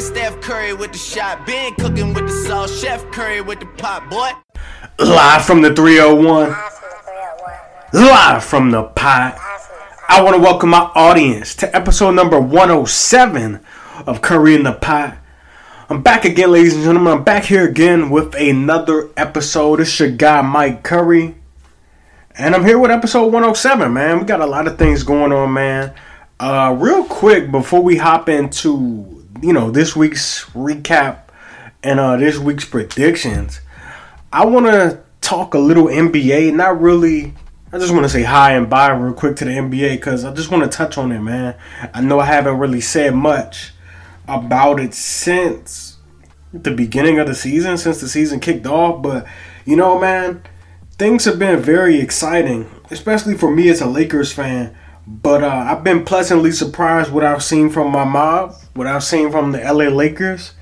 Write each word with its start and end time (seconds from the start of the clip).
been 0.00 0.14
Steph 0.14 0.40
Curry 0.40 0.72
with 0.72 0.92
the 0.92 0.98
shot, 0.98 1.46
been 1.46 1.74
cooking 1.74 2.14
with 2.14 2.26
the 2.26 2.32
sauce, 2.32 2.80
Chef 2.80 3.04
Curry 3.10 3.40
with 3.40 3.60
the 3.60 3.66
pot, 3.66 4.08
boy. 4.08 4.30
Live 4.98 5.44
from 5.44 5.60
the 5.60 5.74
301. 5.74 6.56
Live 7.92 8.44
from 8.44 8.70
the 8.70 8.84
pot. 8.84 9.36
I 10.08 10.22
want 10.22 10.36
to 10.36 10.42
welcome 10.42 10.70
my 10.70 10.90
audience 10.94 11.54
to 11.56 11.76
episode 11.76 12.12
number 12.12 12.40
107 12.40 13.60
of 14.06 14.22
Curry 14.22 14.54
in 14.54 14.62
the 14.62 14.72
Pot. 14.72 15.18
I'm 15.90 16.02
back 16.02 16.24
again, 16.24 16.52
ladies 16.52 16.74
and 16.74 16.84
gentlemen. 16.84 17.18
I'm 17.18 17.24
back 17.24 17.44
here 17.44 17.68
again 17.68 18.10
with 18.10 18.34
another 18.34 19.10
episode. 19.16 19.80
It's 19.80 20.00
your 20.00 20.10
guy, 20.10 20.40
Mike 20.40 20.82
Curry. 20.82 21.34
And 22.36 22.54
I'm 22.54 22.64
here 22.64 22.78
with 22.78 22.90
episode 22.90 23.26
107, 23.26 23.92
man. 23.92 24.20
We 24.20 24.24
got 24.24 24.40
a 24.40 24.46
lot 24.46 24.66
of 24.66 24.78
things 24.78 25.02
going 25.02 25.32
on, 25.32 25.52
man. 25.52 25.94
Uh, 26.38 26.74
real 26.78 27.04
quick, 27.04 27.50
before 27.50 27.82
we 27.82 27.98
hop 27.98 28.28
into, 28.28 29.19
you 29.42 29.52
know, 29.52 29.70
this 29.70 29.96
week's 29.96 30.44
recap 30.50 31.22
and 31.82 31.98
uh, 31.98 32.16
this 32.16 32.38
week's 32.38 32.64
predictions, 32.64 33.60
I 34.32 34.44
want 34.44 34.66
to 34.66 35.02
talk 35.20 35.54
a 35.54 35.58
little 35.58 35.86
NBA. 35.86 36.54
Not 36.54 36.80
really. 36.80 37.34
I 37.72 37.78
just 37.78 37.92
want 37.92 38.04
to 38.04 38.08
say 38.08 38.24
hi 38.24 38.52
and 38.52 38.68
bye 38.68 38.90
real 38.90 39.14
quick 39.14 39.36
to 39.36 39.44
the 39.44 39.52
NBA 39.52 39.92
because 39.92 40.24
I 40.24 40.34
just 40.34 40.50
want 40.50 40.64
to 40.64 40.76
touch 40.76 40.98
on 40.98 41.12
it, 41.12 41.20
man. 41.20 41.56
I 41.94 42.00
know 42.00 42.18
I 42.18 42.26
haven't 42.26 42.58
really 42.58 42.80
said 42.80 43.14
much 43.14 43.72
about 44.26 44.80
it 44.80 44.92
since 44.92 45.98
the 46.52 46.72
beginning 46.72 47.20
of 47.20 47.28
the 47.28 47.34
season, 47.34 47.78
since 47.78 48.00
the 48.00 48.08
season 48.08 48.40
kicked 48.40 48.66
off. 48.66 49.02
But, 49.02 49.26
you 49.64 49.76
know, 49.76 50.00
man, 50.00 50.42
things 50.98 51.24
have 51.26 51.38
been 51.38 51.60
very 51.60 52.00
exciting, 52.00 52.68
especially 52.90 53.36
for 53.36 53.54
me 53.54 53.68
as 53.68 53.80
a 53.80 53.86
Lakers 53.86 54.32
fan. 54.32 54.76
But 55.10 55.42
uh, 55.42 55.48
I've 55.48 55.82
been 55.82 56.04
pleasantly 56.04 56.52
surprised 56.52 57.10
what 57.10 57.24
I've 57.24 57.42
seen 57.42 57.68
from 57.68 57.90
my 57.90 58.04
mob, 58.04 58.54
what 58.74 58.86
I've 58.86 59.02
seen 59.02 59.32
from 59.32 59.50
the 59.50 59.58
LA 59.58 59.88
Lakers. 59.88 60.52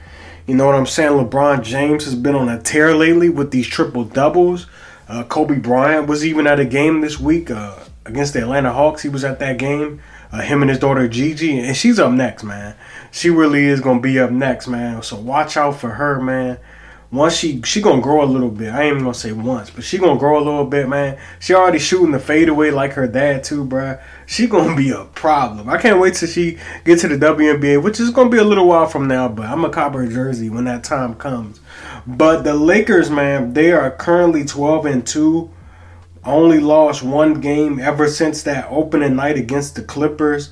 You 0.47 0.55
know 0.55 0.65
what 0.65 0.75
I'm 0.75 0.87
saying? 0.87 1.13
LeBron 1.13 1.63
James 1.63 2.07
has 2.07 2.15
been 2.15 2.35
on 2.35 2.49
a 2.49 2.59
tear 2.59 2.95
lately 2.95 3.29
with 3.29 3.51
these 3.51 3.67
triple 3.67 4.05
doubles. 4.05 4.67
Uh, 5.07 5.23
Kobe 5.25 5.59
Bryant 5.59 6.07
was 6.07 6.25
even 6.25 6.47
at 6.47 6.59
a 6.59 6.65
game 6.65 7.03
this 7.03 7.21
week 7.21 7.51
uh, 7.51 7.77
against 8.07 8.33
the 8.33 8.41
Atlanta 8.41 8.73
Hawks. 8.73 9.03
He 9.03 9.11
was 9.11 9.23
at 9.23 9.39
that 9.41 9.59
game. 9.59 10.01
Uh, 10.33 10.41
him 10.41 10.63
and 10.63 10.71
his 10.71 10.79
daughter 10.79 11.07
Gigi, 11.09 11.59
and 11.59 11.77
she's 11.77 11.99
up 11.99 12.13
next, 12.13 12.43
man. 12.43 12.75
She 13.11 13.29
really 13.29 13.67
is 13.67 13.81
gonna 13.83 14.01
be 14.01 14.19
up 14.19 14.31
next, 14.31 14.67
man. 14.67 15.03
So 15.03 15.17
watch 15.17 15.59
out 15.59 15.77
for 15.77 15.91
her, 15.91 16.21
man 16.21 16.59
once 17.11 17.37
she 17.37 17.63
she 17.63 17.81
gonna 17.81 18.03
grow 18.03 18.23
a 18.23 18.27
little 18.27 18.51
bit. 18.51 18.73
I 18.73 18.83
ain't 18.83 18.93
even 18.93 19.03
gonna 19.05 19.15
say 19.15 19.33
once, 19.33 19.71
but 19.71 19.85
she 19.85 19.99
gonna 19.99 20.19
grow 20.19 20.39
a 20.39 20.45
little 20.45 20.65
bit, 20.65 20.89
man. 20.89 21.19
She 21.39 21.55
already 21.55 21.79
shooting 21.79 22.11
the 22.13 22.19
fadeaway 22.19 22.71
like 22.71 22.93
her 22.93 23.07
dad 23.07 23.45
too, 23.45 23.65
bruh. 23.65 24.01
She 24.27 24.47
gonna 24.47 24.77
be 24.77 24.91
a 24.91 25.05
problem. 25.05 25.71
I 25.71 25.79
can't 25.79 26.01
wait 26.01 26.15
till 26.15 26.29
she 26.29 26.59
get 26.85 26.99
to 27.01 27.09
the 27.09 27.17
WNBA, 27.17 27.83
which 27.83 27.99
is 27.99 28.11
gonna 28.11 28.31
be 28.31 28.39
a 28.39 28.45
little 28.45 28.69
while 28.69 28.87
from 28.87 29.09
now. 29.09 29.29
But 29.29 29.47
I'm 29.47 29.65
a 29.65 29.71
cop 29.71 29.95
her 29.95 30.07
jersey 30.07 30.51
when 30.51 30.65
that 30.65 30.85
time 30.85 31.15
comes. 31.15 31.61
But 32.07 32.43
the 32.45 32.55
Lakers, 32.55 33.11
man, 33.11 33.55
they 33.55 33.73
are 33.73 33.91
currently 33.91 34.45
12 34.45 34.87
and 34.87 35.07
two. 35.07 35.51
Only 36.25 36.61
lost 36.61 37.03
one 37.03 37.41
game 37.41 37.79
ever 37.79 38.07
since 38.09 38.43
that 38.43 38.67
opening 38.69 39.17
night 39.17 39.39
against 39.39 39.77
the 39.77 39.83
Clippers 39.83 40.51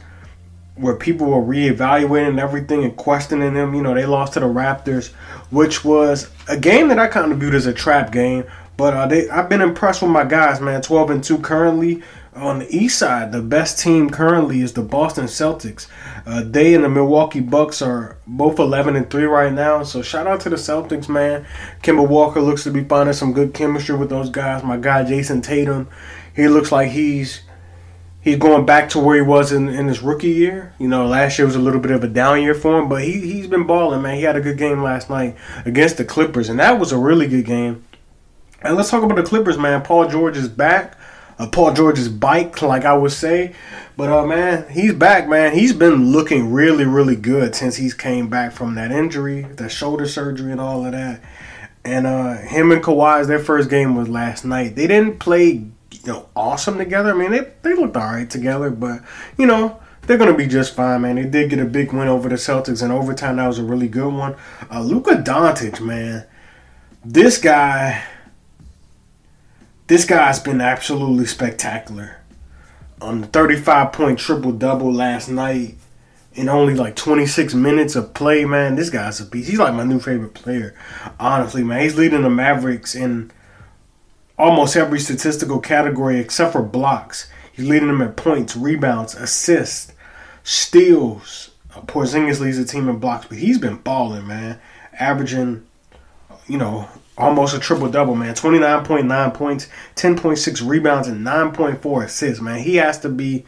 where 0.77 0.95
people 0.95 1.27
were 1.27 1.43
reevaluating 1.43 2.39
everything 2.39 2.85
and 2.85 2.97
questioning 2.97 3.55
them. 3.55 3.75
You 3.75 3.83
know, 3.83 3.95
they 3.95 4.07
lost 4.07 4.35
to 4.35 4.41
the 4.41 4.47
Raptors, 4.47 5.13
which 5.51 5.85
was 5.85 6.31
a 6.49 6.57
game 6.57 6.89
that 6.89 6.99
I 6.99 7.07
kind 7.07 7.33
of 7.33 7.39
viewed 7.39 7.55
as 7.55 7.67
a 7.67 7.73
trap 7.73 8.13
game. 8.13 8.45
But 8.77 8.95
uh, 8.95 9.07
they, 9.07 9.29
I've 9.31 9.49
been 9.49 9.63
impressed 9.63 10.03
with 10.03 10.11
my 10.11 10.25
guys, 10.25 10.61
man. 10.61 10.83
12 10.83 11.11
and 11.11 11.25
2 11.25 11.39
currently. 11.39 12.03
On 12.35 12.59
the 12.59 12.77
east 12.77 12.99
side, 12.99 13.33
the 13.33 13.41
best 13.41 13.79
team 13.79 14.11
currently 14.11 14.61
is 14.61 14.75
the 14.75 14.83
Boston 14.83 15.25
Celtics. 15.25 15.87
Uh, 16.27 16.43
they 16.45 16.75
and 16.75 16.85
the 16.85 16.89
Milwaukee 16.91 17.41
Bucks 17.41 17.81
are 17.81 18.19
both 18.27 18.59
11 18.59 18.95
and 18.95 19.09
3 19.09 19.25
right 19.25 19.53
now. 19.53 19.83
So 19.83 20.03
shout 20.03 20.27
out 20.27 20.41
to 20.41 20.51
the 20.51 20.57
Celtics, 20.57 21.09
man. 21.09 21.47
Kemba 21.83 22.07
Walker 22.07 22.43
looks 22.43 22.65
to 22.65 22.71
be 22.71 22.85
finding 22.85 23.15
some 23.15 23.33
good 23.33 23.55
chemistry 23.55 23.97
with 23.97 24.11
those 24.11 24.29
guys. 24.29 24.63
My 24.63 24.77
guy 24.77 25.05
Jayson 25.05 25.43
Tatum, 25.43 25.89
he 26.35 26.49
looks 26.49 26.71
like 26.71 26.91
he's 26.91 27.41
he's 28.27 28.37
going 28.37 28.67
back 28.67 28.89
to 28.89 28.99
where 28.99 29.15
he 29.15 29.23
was 29.23 29.53
in, 29.53 29.69
in 29.69 29.87
his 29.87 30.03
rookie 30.03 30.31
year. 30.31 30.75
You 30.81 30.89
know, 30.89 31.07
last 31.07 31.39
year 31.39 31.47
was 31.47 31.55
a 31.55 31.61
little 31.61 31.81
bit 31.81 31.93
of 31.93 32.03
a 32.03 32.09
down 32.09 32.43
year 32.43 32.55
for 32.55 32.81
him, 32.81 32.89
but 32.89 33.03
he 33.03 33.21
he's 33.21 33.47
been 33.47 33.67
balling, 33.67 34.03
man. 34.03 34.17
He 34.17 34.23
had 34.23 34.37
a 34.37 34.41
good 34.41 34.59
game 34.59 34.83
last 34.83 35.09
night 35.09 35.37
against 35.65 35.97
the 35.97 36.05
Clippers, 36.05 36.49
and 36.49 36.59
that 36.59 36.81
was 36.81 36.91
a 36.91 36.99
really 36.99 37.29
good 37.29 37.47
game. 37.47 37.85
And 38.63 38.77
let's 38.77 38.91
talk 38.91 39.05
about 39.05 39.17
the 39.17 39.23
Clippers, 39.23 39.57
man. 39.57 39.81
Paul 39.83 40.09
George 40.09 40.37
is 40.37 40.49
back. 40.49 40.99
Uh, 41.39 41.47
Paul 41.47 41.73
George's 41.73 42.09
bike, 42.09 42.61
like 42.63 42.85
I 42.85 42.95
would 42.95 43.13
say. 43.13 43.55
But 43.97 44.11
uh, 44.11 44.27
man, 44.27 44.69
he's 44.71 44.93
back, 44.93 45.29
man. 45.29 45.55
He's 45.55 45.73
been 45.73 46.11
looking 46.11 46.53
really, 46.53 46.85
really 46.85 47.17
good 47.17 47.55
since 47.55 47.77
he's 47.77 47.95
came 47.95 48.29
back 48.29 48.53
from 48.53 48.75
that 48.75 48.91
injury, 48.91 49.43
that 49.43 49.71
shoulder 49.71 50.07
surgery, 50.07 50.51
and 50.51 50.61
all 50.61 50.85
of 50.85 50.93
that. 50.93 51.23
And 51.85 52.09
uh, 52.09 52.39
him 52.39 52.73
and 52.73 52.83
Kawhi's 52.83 53.29
their 53.29 53.39
first 53.39 53.71
game 53.71 53.95
was 53.95 54.09
last 54.09 54.45
night. 54.45 54.75
They 54.75 54.89
didn't 54.89 55.21
play 55.21 55.67
you 56.07 56.13
know 56.13 56.29
awesome 56.37 56.79
together. 56.79 57.11
I 57.11 57.15
mean, 57.15 57.33
they 57.33 57.53
they 57.63 57.75
looked 57.75 57.97
all 57.97 58.05
right 58.05 58.31
together, 58.31 58.71
but 58.71 59.03
you 59.37 59.47
know 59.47 59.81
they're 60.03 60.19
gonna 60.19 60.37
be 60.37 60.47
just 60.47 60.75
fine, 60.75 61.03
man. 61.03 61.17
They 61.17 61.25
did 61.25 61.51
get 61.51 61.59
a 61.59 61.65
big 61.65 61.93
win 61.93 62.09
over 62.09 62.29
the 62.29 62.37
Celtics 62.37 62.83
in 62.83 62.91
overtime. 62.91 63.37
That 63.37 63.49
was 63.49 63.59
a 63.59 63.65
really 63.65 63.89
good 63.89 64.13
one. 64.13 64.37
Uh, 64.71 64.81
Luka 64.81 65.17
Doncic, 65.17 65.81
man, 65.81 66.25
this 67.05 67.39
guy, 67.39 68.05
this 69.89 70.05
guy's 70.05 70.39
been 70.39 70.61
absolutely 70.61 71.27
spectacular. 71.27 72.19
On 73.01 73.21
the 73.21 73.27
35 73.27 73.93
point 73.93 74.19
triple 74.19 74.53
double 74.53 74.93
last 74.93 75.29
night 75.29 75.77
in 76.33 76.49
only 76.49 76.75
like 76.75 76.97
26 76.97 77.55
minutes 77.55 77.97
of 77.97 78.15
play, 78.15 78.45
man, 78.45 78.77
this 78.77 78.91
guy's 78.91 79.21
a 79.21 79.25
beast. 79.25 79.51
He's 79.51 79.59
like 79.59 79.75
my 79.75 79.85
new 79.85 79.99
favorite 79.99 80.35
player, 80.35 80.75
honestly, 81.19 81.65
man. 81.65 81.83
He's 81.83 81.97
leading 81.97 82.23
the 82.23 82.31
Mavericks 82.31 82.95
in 82.95 83.33
almost 84.39 84.77
every 84.77 85.01
statistical 85.01 85.61
category 85.61 86.19
except 86.19 86.53
for 86.53 86.63
blocks. 86.63 87.29
He's 87.53 87.69
leading 87.69 87.89
them 87.89 88.03
at 88.03 88.17
points, 88.17 88.57
rebounds, 88.57 89.15
assists, 89.15 89.93
steals. 90.45 91.51
Uh, 91.75 91.81
Porzingis 91.83 92.41
leads 92.41 92.59
the 92.59 92.65
team 92.65 92.89
in 92.89 92.99
blocks, 92.99 93.27
but 93.27 93.39
he's 93.39 93.59
been 93.59 93.77
balling, 93.77 94.27
man. 94.27 94.61
Averaging, 94.99 95.67
you 96.47 96.59
know, 96.59 96.89
almost 97.17 97.57
a 97.57 97.59
triple 97.59 97.91
double, 97.91 98.15
man. 98.15 98.35
29.9 98.35 99.35
points, 99.35 99.69
10.6 99.97 100.69
rebounds, 100.69 101.09
and 101.09 101.27
9.4 101.27 102.05
assists, 102.05 102.43
man. 102.43 102.61
He 102.61 102.77
has 102.77 102.99
to 103.01 103.09
be 103.09 103.45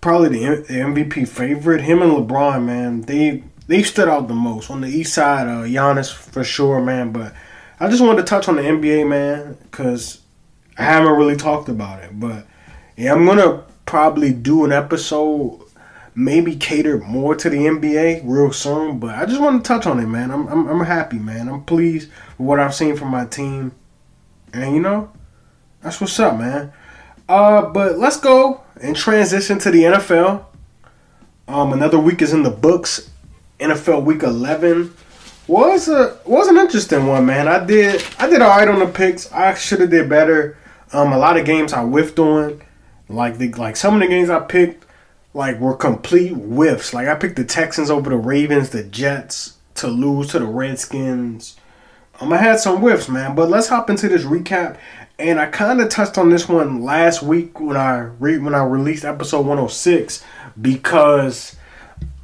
probably 0.00 0.28
the 0.28 0.44
MVP 0.64 1.28
favorite. 1.28 1.82
Him 1.82 2.02
and 2.02 2.12
LeBron, 2.12 2.64
man, 2.64 3.02
they 3.02 3.44
they 3.66 3.82
stood 3.82 4.08
out 4.08 4.26
the 4.26 4.34
most. 4.34 4.70
On 4.70 4.80
the 4.80 4.88
east 4.88 5.14
side, 5.14 5.46
uh, 5.46 5.62
Giannis 5.62 6.12
for 6.12 6.42
sure, 6.42 6.80
man, 6.80 7.12
but 7.12 7.32
I 7.80 7.88
just 7.88 8.02
wanted 8.02 8.18
to 8.18 8.28
touch 8.28 8.46
on 8.46 8.56
the 8.56 8.62
NBA, 8.62 9.08
man, 9.08 9.56
because 9.62 10.20
I 10.76 10.84
haven't 10.84 11.14
really 11.14 11.36
talked 11.36 11.70
about 11.70 12.04
it. 12.04 12.20
But 12.20 12.46
yeah, 12.96 13.14
I'm 13.14 13.24
gonna 13.24 13.64
probably 13.86 14.34
do 14.34 14.66
an 14.66 14.72
episode, 14.72 15.62
maybe 16.14 16.56
cater 16.56 16.98
more 16.98 17.34
to 17.34 17.48
the 17.48 17.56
NBA 17.56 18.22
real 18.24 18.52
soon. 18.52 18.98
But 18.98 19.14
I 19.14 19.24
just 19.24 19.40
want 19.40 19.64
to 19.64 19.68
touch 19.68 19.86
on 19.86 19.98
it, 19.98 20.06
man. 20.06 20.30
I'm 20.30 20.46
I'm, 20.48 20.68
I'm 20.68 20.84
happy, 20.84 21.18
man. 21.18 21.48
I'm 21.48 21.64
pleased 21.64 22.10
with 22.36 22.46
what 22.46 22.60
I've 22.60 22.74
seen 22.74 22.96
from 22.96 23.08
my 23.08 23.24
team, 23.24 23.72
and 24.52 24.74
you 24.74 24.80
know, 24.80 25.10
that's 25.80 26.02
what's 26.02 26.20
up, 26.20 26.38
man. 26.38 26.74
Uh, 27.30 27.62
but 27.62 27.96
let's 27.96 28.18
go 28.18 28.60
and 28.82 28.94
transition 28.94 29.58
to 29.58 29.70
the 29.70 29.84
NFL. 29.84 30.44
Um, 31.48 31.72
another 31.72 31.98
week 31.98 32.20
is 32.20 32.34
in 32.34 32.42
the 32.42 32.50
books. 32.50 33.10
NFL 33.58 34.04
Week 34.04 34.22
11 34.22 34.94
was 35.50 35.88
a 35.88 36.16
was 36.24 36.46
an 36.46 36.56
interesting 36.56 37.06
one, 37.06 37.26
man. 37.26 37.48
I 37.48 37.64
did 37.64 38.04
I 38.18 38.28
did 38.28 38.40
all 38.40 38.50
right 38.50 38.68
on 38.68 38.78
the 38.78 38.86
picks. 38.86 39.30
I 39.32 39.54
should 39.54 39.80
have 39.80 39.90
did 39.90 40.08
better. 40.08 40.56
Um, 40.92 41.12
a 41.12 41.18
lot 41.18 41.36
of 41.36 41.44
games 41.44 41.72
I 41.72 41.82
whiffed 41.82 42.18
on, 42.18 42.62
like 43.08 43.38
the 43.38 43.52
like 43.54 43.76
some 43.76 43.94
of 43.94 44.00
the 44.00 44.06
games 44.06 44.30
I 44.30 44.40
picked, 44.40 44.86
like 45.34 45.58
were 45.58 45.74
complete 45.74 46.32
whiffs. 46.32 46.94
Like 46.94 47.08
I 47.08 47.16
picked 47.16 47.36
the 47.36 47.44
Texans 47.44 47.90
over 47.90 48.10
the 48.10 48.16
Ravens, 48.16 48.70
the 48.70 48.84
Jets 48.84 49.56
to 49.74 49.88
lose 49.88 50.28
to 50.28 50.38
the 50.38 50.46
Redskins. 50.46 51.56
Um, 52.20 52.32
I 52.32 52.36
had 52.36 52.60
some 52.60 52.76
whiffs, 52.78 53.08
man. 53.08 53.34
But 53.34 53.50
let's 53.50 53.68
hop 53.68 53.90
into 53.90 54.08
this 54.08 54.24
recap. 54.24 54.76
And 55.18 55.40
I 55.40 55.46
kind 55.46 55.80
of 55.80 55.88
touched 55.88 56.16
on 56.16 56.30
this 56.30 56.48
one 56.48 56.82
last 56.82 57.22
week 57.22 57.58
when 57.58 57.76
I 57.76 57.98
re- 57.98 58.38
when 58.38 58.54
I 58.54 58.62
released 58.64 59.04
episode 59.04 59.46
106 59.46 60.24
because 60.60 61.56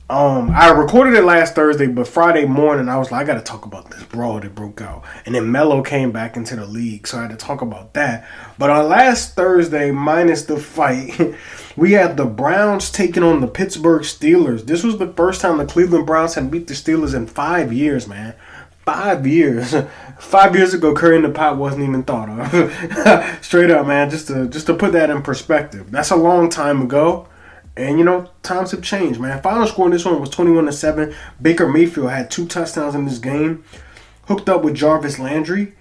um, 0.08 0.52
I 0.54 0.70
recorded 0.70 1.14
it 1.14 1.24
last 1.24 1.56
Thursday, 1.56 1.88
but 1.88 2.06
Friday 2.06 2.44
morning 2.44 2.88
I 2.88 2.96
was 2.96 3.10
like, 3.10 3.22
I 3.22 3.24
gotta 3.24 3.40
talk 3.40 3.64
about 3.64 3.90
this 3.90 4.04
brawl 4.04 4.38
that 4.38 4.54
broke 4.54 4.80
out, 4.80 5.02
and 5.24 5.34
then 5.34 5.50
Melo 5.50 5.82
came 5.82 6.12
back 6.12 6.36
into 6.36 6.54
the 6.54 6.64
league, 6.64 7.08
so 7.08 7.18
I 7.18 7.22
had 7.22 7.30
to 7.30 7.36
talk 7.36 7.60
about 7.60 7.92
that. 7.94 8.24
But 8.56 8.70
on 8.70 8.88
last 8.88 9.34
Thursday, 9.34 9.90
minus 9.90 10.44
the 10.44 10.58
fight, 10.58 11.34
we 11.76 11.92
had 11.92 12.16
the 12.16 12.24
Browns 12.24 12.92
taking 12.92 13.24
on 13.24 13.40
the 13.40 13.48
Pittsburgh 13.48 14.02
Steelers. 14.02 14.66
This 14.66 14.84
was 14.84 14.98
the 14.98 15.12
first 15.12 15.40
time 15.40 15.58
the 15.58 15.66
Cleveland 15.66 16.06
Browns 16.06 16.34
had 16.34 16.52
beat 16.52 16.68
the 16.68 16.74
Steelers 16.74 17.12
in 17.12 17.26
five 17.26 17.72
years, 17.72 18.06
man. 18.06 18.36
Five 18.84 19.26
years. 19.26 19.74
Five 20.18 20.54
years 20.54 20.72
ago, 20.72 20.94
Curry 20.94 21.16
in 21.16 21.22
the 21.22 21.28
pot 21.28 21.58
wasn't 21.58 21.82
even 21.82 22.04
thought 22.04 22.30
of. 22.30 23.38
Straight 23.44 23.70
up, 23.70 23.86
man. 23.86 24.08
Just 24.08 24.28
to 24.28 24.46
just 24.46 24.66
to 24.66 24.74
put 24.74 24.92
that 24.92 25.10
in 25.10 25.20
perspective, 25.20 25.90
that's 25.90 26.10
a 26.10 26.16
long 26.16 26.48
time 26.48 26.80
ago 26.80 27.28
And 27.76 27.98
you 27.98 28.04
know, 28.04 28.30
times 28.42 28.70
have 28.70 28.82
changed, 28.82 29.20
man. 29.20 29.42
Final 29.42 29.66
score 29.66 29.86
in 29.86 29.92
this 29.92 30.04
one 30.04 30.20
was 30.20 30.30
21 30.30 30.64
to 30.66 30.72
7. 30.72 31.14
Baker 31.40 31.68
Mayfield 31.68 32.10
had 32.10 32.30
two 32.30 32.46
touchdowns 32.46 32.94
in 32.94 33.04
this 33.04 33.18
game, 33.18 33.64
hooked 34.26 34.48
up 34.48 34.64
with 34.64 34.74
Jarvis 34.74 35.18
Landry, 35.18 35.74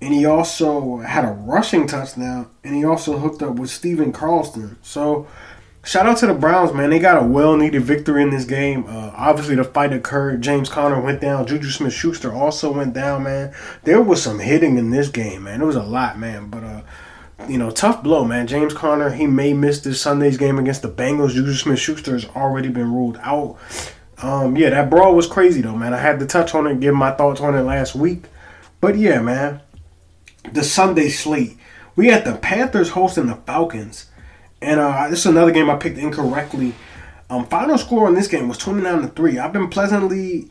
and 0.00 0.14
he 0.14 0.24
also 0.24 0.98
had 0.98 1.24
a 1.24 1.32
rushing 1.32 1.86
touchdown, 1.86 2.48
and 2.64 2.74
he 2.74 2.84
also 2.84 3.18
hooked 3.18 3.42
up 3.42 3.56
with 3.56 3.68
Stephen 3.68 4.12
Carlson. 4.12 4.78
So, 4.80 5.28
shout 5.84 6.06
out 6.06 6.16
to 6.18 6.26
the 6.26 6.34
Browns, 6.34 6.72
man. 6.72 6.88
They 6.88 6.98
got 6.98 7.22
a 7.22 7.26
well 7.26 7.56
needed 7.58 7.82
victory 7.82 8.22
in 8.22 8.30
this 8.30 8.46
game. 8.46 8.86
Uh, 8.88 9.12
obviously, 9.14 9.54
the 9.54 9.64
fight 9.64 9.92
occurred. 9.92 10.40
James 10.40 10.70
Conner 10.70 11.00
went 11.00 11.20
down. 11.20 11.46
Juju 11.46 11.68
Smith 11.68 11.92
Schuster 11.92 12.32
also 12.32 12.72
went 12.72 12.94
down, 12.94 13.24
man. 13.24 13.54
There 13.84 14.00
was 14.00 14.22
some 14.22 14.38
hitting 14.38 14.78
in 14.78 14.90
this 14.90 15.08
game, 15.08 15.44
man. 15.44 15.60
It 15.60 15.66
was 15.66 15.76
a 15.76 15.82
lot, 15.82 16.18
man. 16.18 16.48
But, 16.48 16.64
uh, 16.64 16.80
you 17.48 17.58
know, 17.58 17.70
tough 17.70 18.02
blow, 18.02 18.24
man. 18.24 18.46
James 18.46 18.74
Conner, 18.74 19.10
he 19.10 19.26
may 19.26 19.52
miss 19.52 19.80
this 19.80 20.00
Sunday's 20.00 20.36
game 20.36 20.58
against 20.58 20.82
the 20.82 20.88
Bengals. 20.88 21.30
Juju 21.30 21.54
Smith 21.54 21.78
Schuster 21.78 22.12
has 22.12 22.26
already 22.26 22.68
been 22.68 22.92
ruled 22.92 23.18
out. 23.22 23.58
Um, 24.22 24.56
yeah, 24.56 24.70
that 24.70 24.88
brawl 24.88 25.14
was 25.14 25.26
crazy, 25.26 25.60
though, 25.60 25.76
man. 25.76 25.94
I 25.94 25.98
had 25.98 26.20
to 26.20 26.26
touch 26.26 26.54
on 26.54 26.66
it, 26.66 26.80
give 26.80 26.94
my 26.94 27.10
thoughts 27.10 27.40
on 27.40 27.54
it 27.54 27.62
last 27.62 27.94
week. 27.94 28.24
But 28.80 28.96
yeah, 28.96 29.20
man, 29.20 29.60
the 30.52 30.62
Sunday 30.62 31.08
slate. 31.08 31.56
We 31.96 32.08
had 32.08 32.24
the 32.24 32.36
Panthers 32.36 32.90
hosting 32.90 33.26
the 33.26 33.34
Falcons. 33.34 34.06
And 34.60 34.80
uh, 34.80 35.08
this 35.08 35.20
is 35.20 35.26
another 35.26 35.50
game 35.50 35.68
I 35.68 35.76
picked 35.76 35.98
incorrectly. 35.98 36.74
Um, 37.28 37.46
final 37.46 37.78
score 37.78 38.06
on 38.06 38.14
this 38.14 38.28
game 38.28 38.48
was 38.48 38.58
29 38.58 39.02
to 39.02 39.08
3. 39.08 39.38
I've 39.38 39.52
been 39.52 39.68
pleasantly. 39.68 40.50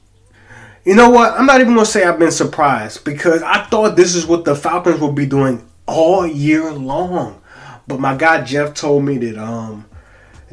You 0.83 0.95
know 0.95 1.09
what? 1.09 1.33
I'm 1.33 1.45
not 1.45 1.61
even 1.61 1.75
to 1.75 1.85
say 1.85 2.03
I've 2.03 2.19
been 2.19 2.31
surprised 2.31 3.05
because 3.05 3.41
I 3.43 3.65
thought 3.65 3.95
this 3.95 4.15
is 4.15 4.25
what 4.25 4.45
the 4.45 4.55
Falcons 4.55 4.99
would 4.99 5.15
be 5.15 5.25
doing 5.25 5.65
all 5.91 6.25
year 6.25 6.71
long. 6.71 7.41
But 7.87 7.99
my 7.99 8.15
guy 8.15 8.43
Jeff 8.43 8.73
told 8.73 9.03
me 9.03 9.17
that 9.17 9.37
um, 9.37 9.85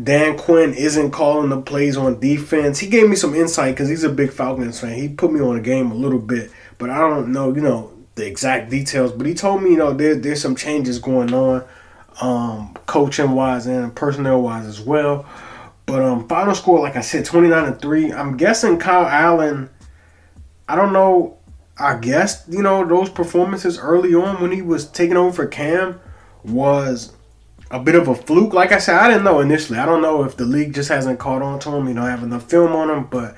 Dan 0.02 0.36
Quinn 0.36 0.74
isn't 0.74 1.12
calling 1.12 1.50
the 1.50 1.60
plays 1.60 1.96
on 1.96 2.20
defense. 2.20 2.78
He 2.78 2.88
gave 2.88 3.08
me 3.08 3.16
some 3.16 3.34
insight 3.34 3.74
because 3.74 3.88
he's 3.88 4.04
a 4.04 4.08
big 4.08 4.32
Falcons 4.32 4.80
fan. 4.80 4.94
He 4.94 5.08
put 5.08 5.32
me 5.32 5.40
on 5.40 5.54
the 5.54 5.60
game 5.60 5.90
a 5.90 5.94
little 5.94 6.18
bit, 6.18 6.50
but 6.78 6.90
I 6.90 6.98
don't 6.98 7.32
know, 7.32 7.54
you 7.54 7.60
know, 7.60 7.92
the 8.14 8.26
exact 8.26 8.70
details. 8.70 9.12
But 9.12 9.26
he 9.26 9.34
told 9.34 9.62
me, 9.62 9.70
you 9.70 9.76
know, 9.76 9.92
there, 9.92 10.14
there's 10.14 10.42
some 10.42 10.56
changes 10.56 10.98
going 10.98 11.32
on, 11.32 11.64
um, 12.20 12.76
coaching 12.86 13.32
wise 13.32 13.66
and 13.66 13.94
personnel 13.94 14.42
wise 14.42 14.66
as 14.66 14.80
well. 14.80 15.26
But 15.86 16.02
um, 16.02 16.28
final 16.28 16.54
score, 16.54 16.80
like 16.80 16.96
I 16.96 17.00
said, 17.00 17.24
29 17.24 17.72
to 17.72 17.78
3. 17.78 18.12
I'm 18.12 18.36
guessing 18.36 18.78
Kyle 18.78 19.06
Allen, 19.06 19.70
I 20.68 20.76
don't 20.76 20.92
know 20.92 21.37
I 21.78 21.96
guess 21.98 22.44
you 22.48 22.62
know 22.62 22.86
those 22.86 23.08
performances 23.08 23.78
early 23.78 24.14
on 24.14 24.42
when 24.42 24.52
he 24.52 24.62
was 24.62 24.86
taking 24.90 25.16
over 25.16 25.32
for 25.32 25.46
Cam 25.46 26.00
was 26.44 27.12
a 27.70 27.78
bit 27.78 27.94
of 27.94 28.08
a 28.08 28.14
fluke. 28.14 28.52
Like 28.52 28.72
I 28.72 28.78
said, 28.78 28.96
I 28.96 29.08
didn't 29.08 29.24
know 29.24 29.40
initially. 29.40 29.78
I 29.78 29.86
don't 29.86 30.02
know 30.02 30.24
if 30.24 30.36
the 30.36 30.44
league 30.44 30.74
just 30.74 30.88
hasn't 30.88 31.18
caught 31.18 31.42
on 31.42 31.58
to 31.60 31.70
him. 31.70 31.88
You 31.88 31.94
know, 31.94 32.04
have 32.04 32.22
enough 32.22 32.48
film 32.48 32.72
on 32.72 32.90
him, 32.90 33.04
but 33.04 33.36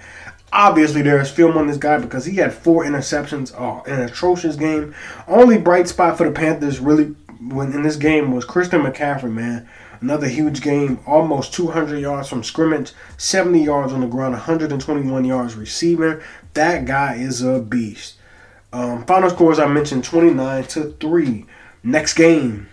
obviously 0.53 1.03
there's 1.03 1.31
film 1.31 1.57
on 1.57 1.67
this 1.67 1.77
guy 1.77 1.99
because 1.99 2.25
he 2.25 2.37
had 2.37 2.55
four 2.55 2.85
interceptions. 2.85 3.53
Oh, 3.59 3.83
an 3.87 4.01
atrocious 4.01 4.57
game. 4.57 4.95
Only 5.27 5.59
bright 5.59 5.89
spot 5.89 6.17
for 6.17 6.25
the 6.25 6.33
Panthers 6.33 6.81
really 6.81 7.15
when 7.41 7.73
in 7.73 7.83
this 7.83 7.97
game 7.97 8.33
was 8.33 8.45
Christian 8.45 8.83
McCaffrey. 8.83 9.33
Man, 9.33 9.69
another 10.01 10.29
huge 10.29 10.63
game. 10.63 11.01
Almost 11.07 11.53
200 11.55 11.99
yards 11.99 12.29
from 12.29 12.45
scrimmage, 12.45 12.93
70 13.17 13.65
yards 13.65 13.93
on 13.93 14.01
the 14.01 14.07
ground, 14.07 14.33
121 14.33 15.25
yards 15.25 15.55
receiving. 15.55 16.21
That 16.55 16.85
guy 16.85 17.17
is 17.17 17.43
a 17.43 17.61
beast. 17.61 18.17
Um, 18.73 19.05
final 19.05 19.31
scores 19.31 19.59
I 19.59 19.67
mentioned 19.67 20.05
29 20.05 20.65
to 20.65 20.93
3. 21.01 21.47
Next 21.83 22.15
game, 22.15 22.69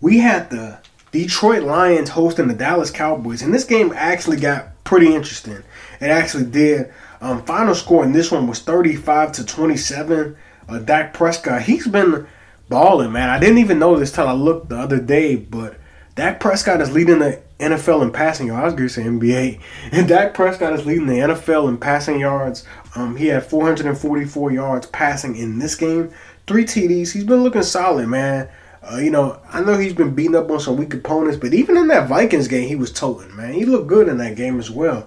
we 0.00 0.18
had 0.18 0.50
the 0.50 0.78
Detroit 1.10 1.62
Lions 1.62 2.10
hosting 2.10 2.48
the 2.48 2.54
Dallas 2.54 2.90
Cowboys, 2.90 3.42
and 3.42 3.52
this 3.52 3.64
game 3.64 3.92
actually 3.94 4.38
got 4.38 4.82
pretty 4.84 5.14
interesting. 5.14 5.62
It 6.00 6.08
actually 6.08 6.44
did. 6.44 6.92
Um, 7.20 7.44
final 7.44 7.74
score 7.74 8.04
in 8.04 8.12
this 8.12 8.32
one 8.32 8.46
was 8.46 8.60
35 8.60 9.32
to 9.32 9.44
27. 9.44 10.36
Uh, 10.68 10.78
Dak 10.78 11.12
Prescott, 11.12 11.62
he's 11.62 11.86
been 11.86 12.26
balling, 12.68 13.12
man. 13.12 13.28
I 13.28 13.38
didn't 13.38 13.58
even 13.58 13.78
know 13.78 13.98
this 13.98 14.12
till 14.12 14.26
I 14.26 14.32
looked 14.32 14.70
the 14.70 14.78
other 14.78 14.98
day, 14.98 15.36
but 15.36 15.76
Dak 16.14 16.40
Prescott 16.40 16.80
is 16.80 16.92
leading 16.92 17.18
the 17.18 17.40
NFL 17.62 18.02
in 18.02 18.12
passing 18.12 18.48
yards. 18.48 18.60
I 18.60 18.64
was 18.64 18.74
going 18.74 18.88
to 18.88 18.94
say 18.94 19.02
NBA. 19.02 19.60
And 19.92 20.08
Dak 20.08 20.34
Prescott 20.34 20.72
is 20.72 20.86
leading 20.86 21.06
the 21.06 21.14
NFL 21.14 21.68
in 21.68 21.78
passing 21.78 22.20
yards. 22.20 22.64
Um, 22.94 23.16
he 23.16 23.26
had 23.26 23.44
444 23.44 24.52
yards 24.52 24.86
passing 24.86 25.36
in 25.36 25.58
this 25.58 25.74
game, 25.74 26.12
three 26.46 26.64
TDs. 26.64 27.12
He's 27.12 27.24
been 27.24 27.42
looking 27.42 27.62
solid, 27.62 28.08
man. 28.08 28.48
Uh, 28.82 28.96
you 28.96 29.10
know, 29.10 29.40
I 29.52 29.60
know 29.60 29.76
he's 29.76 29.92
been 29.92 30.14
beating 30.14 30.34
up 30.34 30.50
on 30.50 30.58
some 30.58 30.76
weak 30.76 30.92
opponents, 30.92 31.38
but 31.38 31.54
even 31.54 31.76
in 31.76 31.88
that 31.88 32.08
Vikings 32.08 32.48
game, 32.48 32.66
he 32.66 32.74
was 32.74 32.92
toting, 32.92 33.34
man. 33.36 33.52
He 33.52 33.64
looked 33.64 33.86
good 33.86 34.08
in 34.08 34.18
that 34.18 34.36
game 34.36 34.58
as 34.58 34.70
well. 34.70 35.06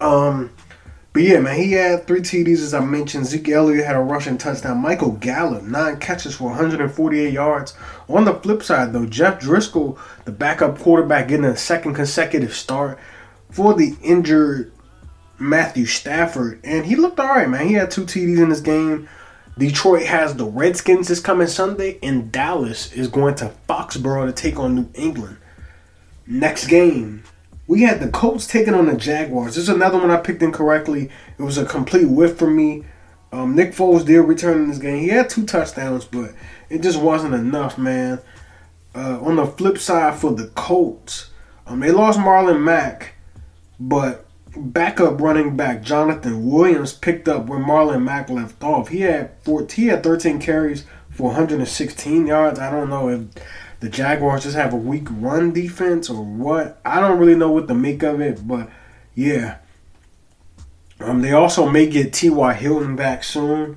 Um, 0.00 0.50
but 1.12 1.22
yeah, 1.22 1.40
man, 1.40 1.56
he 1.56 1.72
had 1.72 2.06
three 2.06 2.20
TDs 2.20 2.62
as 2.62 2.72
I 2.72 2.80
mentioned. 2.80 3.26
Zeke 3.26 3.50
Elliott 3.50 3.84
had 3.84 3.96
a 3.96 4.00
rushing 4.00 4.38
touchdown. 4.38 4.78
Michael 4.78 5.12
Gallup, 5.12 5.62
nine 5.62 5.98
catches 5.98 6.36
for 6.36 6.44
148 6.44 7.32
yards. 7.32 7.74
On 8.08 8.24
the 8.24 8.34
flip 8.34 8.62
side, 8.62 8.92
though, 8.92 9.06
Jeff 9.06 9.40
Driskel, 9.40 9.98
the 10.24 10.32
backup 10.32 10.78
quarterback, 10.78 11.28
getting 11.28 11.44
a 11.44 11.56
second 11.56 11.94
consecutive 11.94 12.54
start 12.54 12.98
for 13.50 13.74
the 13.74 13.94
injured 14.02 14.72
Matthew 15.38 15.86
Stafford, 15.86 16.60
and 16.64 16.86
he 16.86 16.96
looked 16.96 17.20
all 17.20 17.26
right, 17.26 17.48
man. 17.48 17.68
He 17.68 17.74
had 17.74 17.90
two 17.90 18.04
TDs 18.04 18.42
in 18.42 18.48
this 18.48 18.60
game. 18.60 19.08
Detroit 19.58 20.04
has 20.04 20.34
the 20.34 20.46
Redskins 20.46 21.08
this 21.08 21.20
coming 21.20 21.46
Sunday, 21.46 21.98
and 22.02 22.32
Dallas 22.32 22.90
is 22.92 23.08
going 23.08 23.34
to 23.36 23.52
Foxborough 23.68 24.26
to 24.26 24.32
take 24.32 24.58
on 24.58 24.74
New 24.74 24.88
England. 24.94 25.36
Next 26.26 26.68
game, 26.68 27.24
we 27.72 27.80
had 27.80 28.00
the 28.00 28.08
Colts 28.08 28.46
taking 28.46 28.74
on 28.74 28.84
the 28.84 28.94
Jaguars. 28.94 29.54
This 29.54 29.62
is 29.64 29.68
another 29.70 29.96
one 29.96 30.10
I 30.10 30.18
picked 30.18 30.42
incorrectly. 30.42 31.08
It 31.38 31.42
was 31.42 31.56
a 31.56 31.64
complete 31.64 32.04
whiff 32.04 32.36
for 32.36 32.50
me. 32.50 32.84
Um, 33.32 33.56
Nick 33.56 33.72
Foles 33.72 34.04
did 34.04 34.20
return 34.20 34.58
in 34.58 34.68
this 34.68 34.76
game. 34.76 34.98
He 34.98 35.08
had 35.08 35.30
two 35.30 35.46
touchdowns, 35.46 36.04
but 36.04 36.34
it 36.68 36.82
just 36.82 37.00
wasn't 37.00 37.32
enough, 37.32 37.78
man. 37.78 38.20
Uh, 38.94 39.18
on 39.22 39.36
the 39.36 39.46
flip 39.46 39.78
side 39.78 40.16
for 40.16 40.32
the 40.32 40.48
Colts, 40.48 41.30
um, 41.66 41.80
they 41.80 41.90
lost 41.90 42.18
Marlon 42.18 42.62
Mack, 42.62 43.14
but 43.80 44.26
backup 44.54 45.18
running 45.18 45.56
back 45.56 45.80
Jonathan 45.82 46.46
Williams 46.50 46.92
picked 46.92 47.26
up 47.26 47.46
where 47.46 47.58
Marlon 47.58 48.02
Mack 48.02 48.28
left 48.28 48.62
off. 48.62 48.88
He 48.88 49.00
had 49.00 49.30
14, 49.44 49.82
he 49.82 49.88
had 49.88 50.02
13 50.02 50.40
carries 50.40 50.84
for 51.08 51.28
116 51.28 52.26
yards. 52.26 52.58
I 52.58 52.70
don't 52.70 52.90
know 52.90 53.08
if 53.08 53.20
the 53.82 53.88
Jaguars 53.88 54.44
just 54.44 54.54
have 54.54 54.72
a 54.72 54.76
weak 54.76 55.08
run 55.10 55.52
defense 55.52 56.08
or 56.08 56.22
what. 56.22 56.80
I 56.84 57.00
don't 57.00 57.18
really 57.18 57.34
know 57.34 57.50
what 57.50 57.66
to 57.66 57.74
make 57.74 58.04
of 58.04 58.20
it, 58.20 58.46
but 58.46 58.70
yeah. 59.16 59.56
Um, 61.00 61.20
they 61.20 61.32
also 61.32 61.68
may 61.68 61.88
get 61.88 62.12
T.Y. 62.12 62.52
Hilton 62.54 62.94
back 62.94 63.24
soon, 63.24 63.76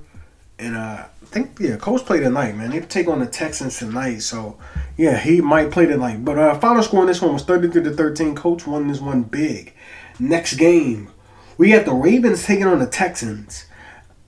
and 0.60 0.76
uh, 0.76 1.06
I 1.10 1.26
think 1.26 1.58
yeah, 1.60 1.78
Colts 1.78 2.04
play 2.04 2.20
tonight, 2.20 2.56
man. 2.56 2.70
They 2.70 2.82
take 2.82 3.08
on 3.08 3.20
the 3.20 3.26
Texans 3.26 3.80
tonight, 3.80 4.20
so 4.20 4.60
yeah, 4.96 5.18
he 5.18 5.42
might 5.42 5.72
play 5.72 5.88
tonight. 5.88 6.24
But 6.24 6.38
uh, 6.38 6.60
final 6.60 6.84
score 6.84 7.02
in 7.02 7.08
this 7.08 7.20
one 7.20 7.34
was 7.34 7.42
33 7.42 7.82
to 7.86 7.92
13. 7.92 8.36
Colts 8.36 8.68
won 8.68 8.88
this 8.88 9.02
one 9.02 9.24
big. 9.24 9.74
Next 10.20 10.54
game, 10.54 11.10
we 11.58 11.72
got 11.72 11.86
the 11.86 11.96
Ravens 11.96 12.46
taking 12.46 12.68
on 12.68 12.78
the 12.78 12.86
Texans. 12.86 13.66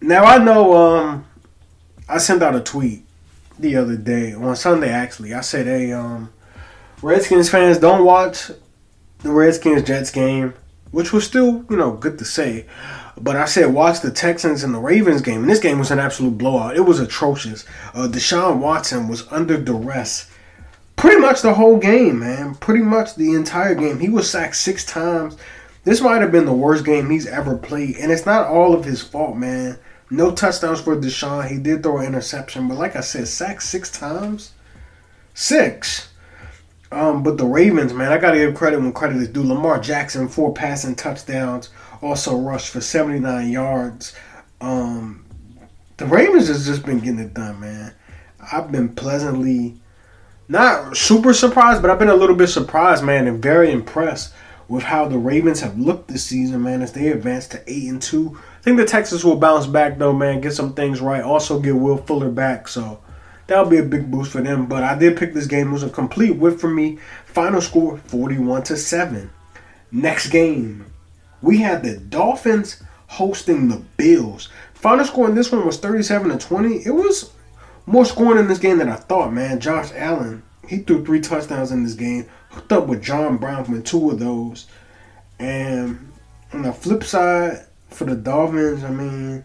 Now 0.02 0.24
I 0.24 0.40
know 0.40 0.76
um, 0.76 1.28
I 2.10 2.18
sent 2.18 2.42
out 2.42 2.56
a 2.56 2.62
tweet 2.62 3.07
the 3.60 3.76
other 3.76 3.96
day 3.96 4.34
on 4.34 4.56
Sunday 4.56 4.90
actually. 4.90 5.34
I 5.34 5.42
said, 5.42 5.66
"Hey, 5.66 5.92
um, 5.92 6.32
Redskins 7.02 7.50
fans, 7.50 7.78
don't 7.78 8.06
watch 8.06 8.52
the 9.20 9.32
Redskins 9.32 9.84
Jets 9.84 10.12
game," 10.12 10.54
which 10.92 11.14
was 11.14 11.26
still 11.26 11.66
you 11.70 11.78
know 11.78 11.92
good 11.92 12.18
to 12.20 12.26
say. 12.26 12.66
But 13.20 13.36
I 13.36 13.46
said 13.46 13.74
watch 13.74 14.02
the 14.02 14.12
Texans 14.12 14.64
and 14.64 14.74
the 14.74 14.80
Ravens 14.80 15.22
game, 15.22 15.42
and 15.42 15.50
this 15.50 15.60
game 15.60 15.80
was 15.80 15.92
an 15.92 16.00
absolute 16.00 16.38
blowout. 16.38 16.76
It 16.76 16.82
was 16.82 17.00
atrocious. 17.00 17.66
Uh, 17.94 18.08
Deshaun 18.08 18.58
Watson 18.58 19.08
was 19.08 19.26
under 19.32 19.58
duress 19.58 20.30
pretty 20.98 21.22
much 21.22 21.42
the 21.42 21.54
whole 21.54 21.78
game, 21.78 22.20
man. 22.20 22.56
Pretty 22.56 22.84
much 22.84 23.16
the 23.16 23.34
entire 23.34 23.76
game. 23.76 24.00
He 24.00 24.10
was 24.10 24.30
sacked 24.30 24.58
six 24.58 24.84
times. 24.84 25.38
This 25.86 26.02
might 26.02 26.22
have 26.22 26.34
been 26.34 26.46
the 26.46 26.52
worst 26.52 26.84
game 26.84 27.10
he's 27.10 27.28
ever 27.28 27.56
played, 27.56 27.96
and 27.96 28.12
it's 28.12 28.26
not 28.26 28.48
all 28.48 28.74
of 28.74 28.84
his 28.84 29.02
fault, 29.02 29.38
man. 29.38 29.80
No 30.10 30.32
touchdowns 30.32 30.82
for 30.82 30.96
Deshaun. 30.96 31.48
He 31.48 31.58
did 31.58 31.84
throw 31.84 31.98
an 31.98 32.08
interception, 32.08 32.68
but 32.68 32.78
like 32.78 32.96
I 32.96 33.02
said, 33.02 33.28
sacked 33.28 33.64
six 33.64 33.92
times. 33.92 34.54
Six. 35.34 36.10
Um, 36.92 37.24
but 37.24 37.38
the 37.38 37.46
Ravens, 37.46 37.94
man, 37.94 38.14
I 38.14 38.18
gotta 38.18 38.38
give 38.38 38.56
credit 38.56 38.80
when 38.80 38.94
credit 38.94 39.18
is 39.18 39.28
due. 39.28 39.44
Lamar 39.44 39.80
Jackson, 39.80 40.30
four 40.30 40.54
passing 40.54 40.96
touchdowns, 40.96 41.70
also 42.02 42.38
rushed 42.38 42.70
for 42.70 42.80
79 42.80 43.50
yards. 43.50 44.16
Um, 44.62 45.26
the 45.98 46.06
Ravens 46.06 46.48
has 46.48 46.66
just 46.66 46.86
been 46.86 47.00
getting 47.00 47.20
it 47.20 47.34
done, 47.34 47.60
man. 47.60 47.94
I've 48.52 48.72
been 48.72 48.90
pleasantly 48.90 49.76
not 50.48 50.96
super 50.96 51.34
surprised, 51.34 51.82
but 51.82 51.92
I've 51.92 52.00
been 52.00 52.08
a 52.08 52.16
little 52.16 52.36
bit 52.36 52.48
surprised, 52.48 53.04
man, 53.04 53.28
and 53.28 53.42
very 53.42 53.72
impressed 53.72 54.34
with 54.70 54.84
how 54.84 55.08
the 55.08 55.18
Ravens 55.18 55.62
have 55.62 55.78
looked 55.78 56.08
this 56.08 56.26
season, 56.26 56.64
man, 56.64 56.82
as 56.82 56.94
they 56.94 57.10
advance 57.10 57.48
to 57.50 57.64
eight 57.68 57.90
and 57.90 58.02
two. 58.02 58.40
Think 58.68 58.80
the 58.80 58.86
Texans 58.86 59.24
will 59.24 59.38
bounce 59.38 59.66
back 59.66 59.98
though, 59.98 60.12
man, 60.12 60.42
get 60.42 60.52
some 60.52 60.74
things 60.74 61.00
right. 61.00 61.24
Also 61.24 61.58
get 61.58 61.78
Will 61.78 61.96
Fuller 61.96 62.30
back, 62.30 62.68
so 62.68 63.00
that'll 63.48 63.70
be 63.70 63.78
a 63.78 63.84
big 63.84 64.12
boost 64.12 64.30
for 64.30 64.42
them. 64.42 64.66
But 64.66 64.84
I 64.84 65.00
did 65.00 65.16
pick 65.16 65.34
this 65.34 65.48
game; 65.48 65.70
it 65.70 65.72
was 65.72 65.84
a 65.84 65.90
complete 65.90 66.36
whip 66.36 66.60
for 66.60 66.68
me. 66.68 67.00
Final 67.28 67.62
score 67.62 67.98
forty-one 67.98 68.64
to 68.64 68.76
seven. 68.76 69.30
Next 69.90 70.32
game, 70.32 70.86
we 71.42 71.60
had 71.60 71.82
the 71.82 71.96
Dolphins 71.96 72.84
hosting 73.08 73.70
the 73.70 73.78
Bills. 73.96 74.50
Final 74.74 75.06
score 75.06 75.30
in 75.30 75.36
this 75.36 75.50
one 75.50 75.66
was 75.66 75.78
37 75.78 76.32
to 76.32 76.38
20. 76.38 76.86
It 76.86 76.92
was 76.92 77.32
more 77.86 78.04
scoring 78.04 78.38
in 78.38 78.50
this 78.50 78.60
game 78.60 78.80
than 78.80 78.90
I 78.90 78.98
thought, 78.98 79.32
man. 79.32 79.62
Josh 79.62 79.94
Allen, 79.96 80.44
he 80.68 80.80
threw 80.80 81.06
three 81.06 81.22
touchdowns 81.22 81.72
in 81.72 81.86
this 81.86 81.94
game, 81.94 82.28
hooked 82.50 82.74
up 82.74 82.88
with 82.88 83.02
John 83.02 83.38
Brown 83.38 83.64
from 83.64 83.82
two 83.82 84.12
of 84.12 84.20
those. 84.20 84.68
And 85.40 86.12
on 86.52 86.64
the 86.64 86.74
flip 86.74 87.06
side, 87.06 87.64
for 87.90 88.06
the 88.06 88.16
Dolphins, 88.16 88.84
I 88.84 88.92
mean, 88.92 89.44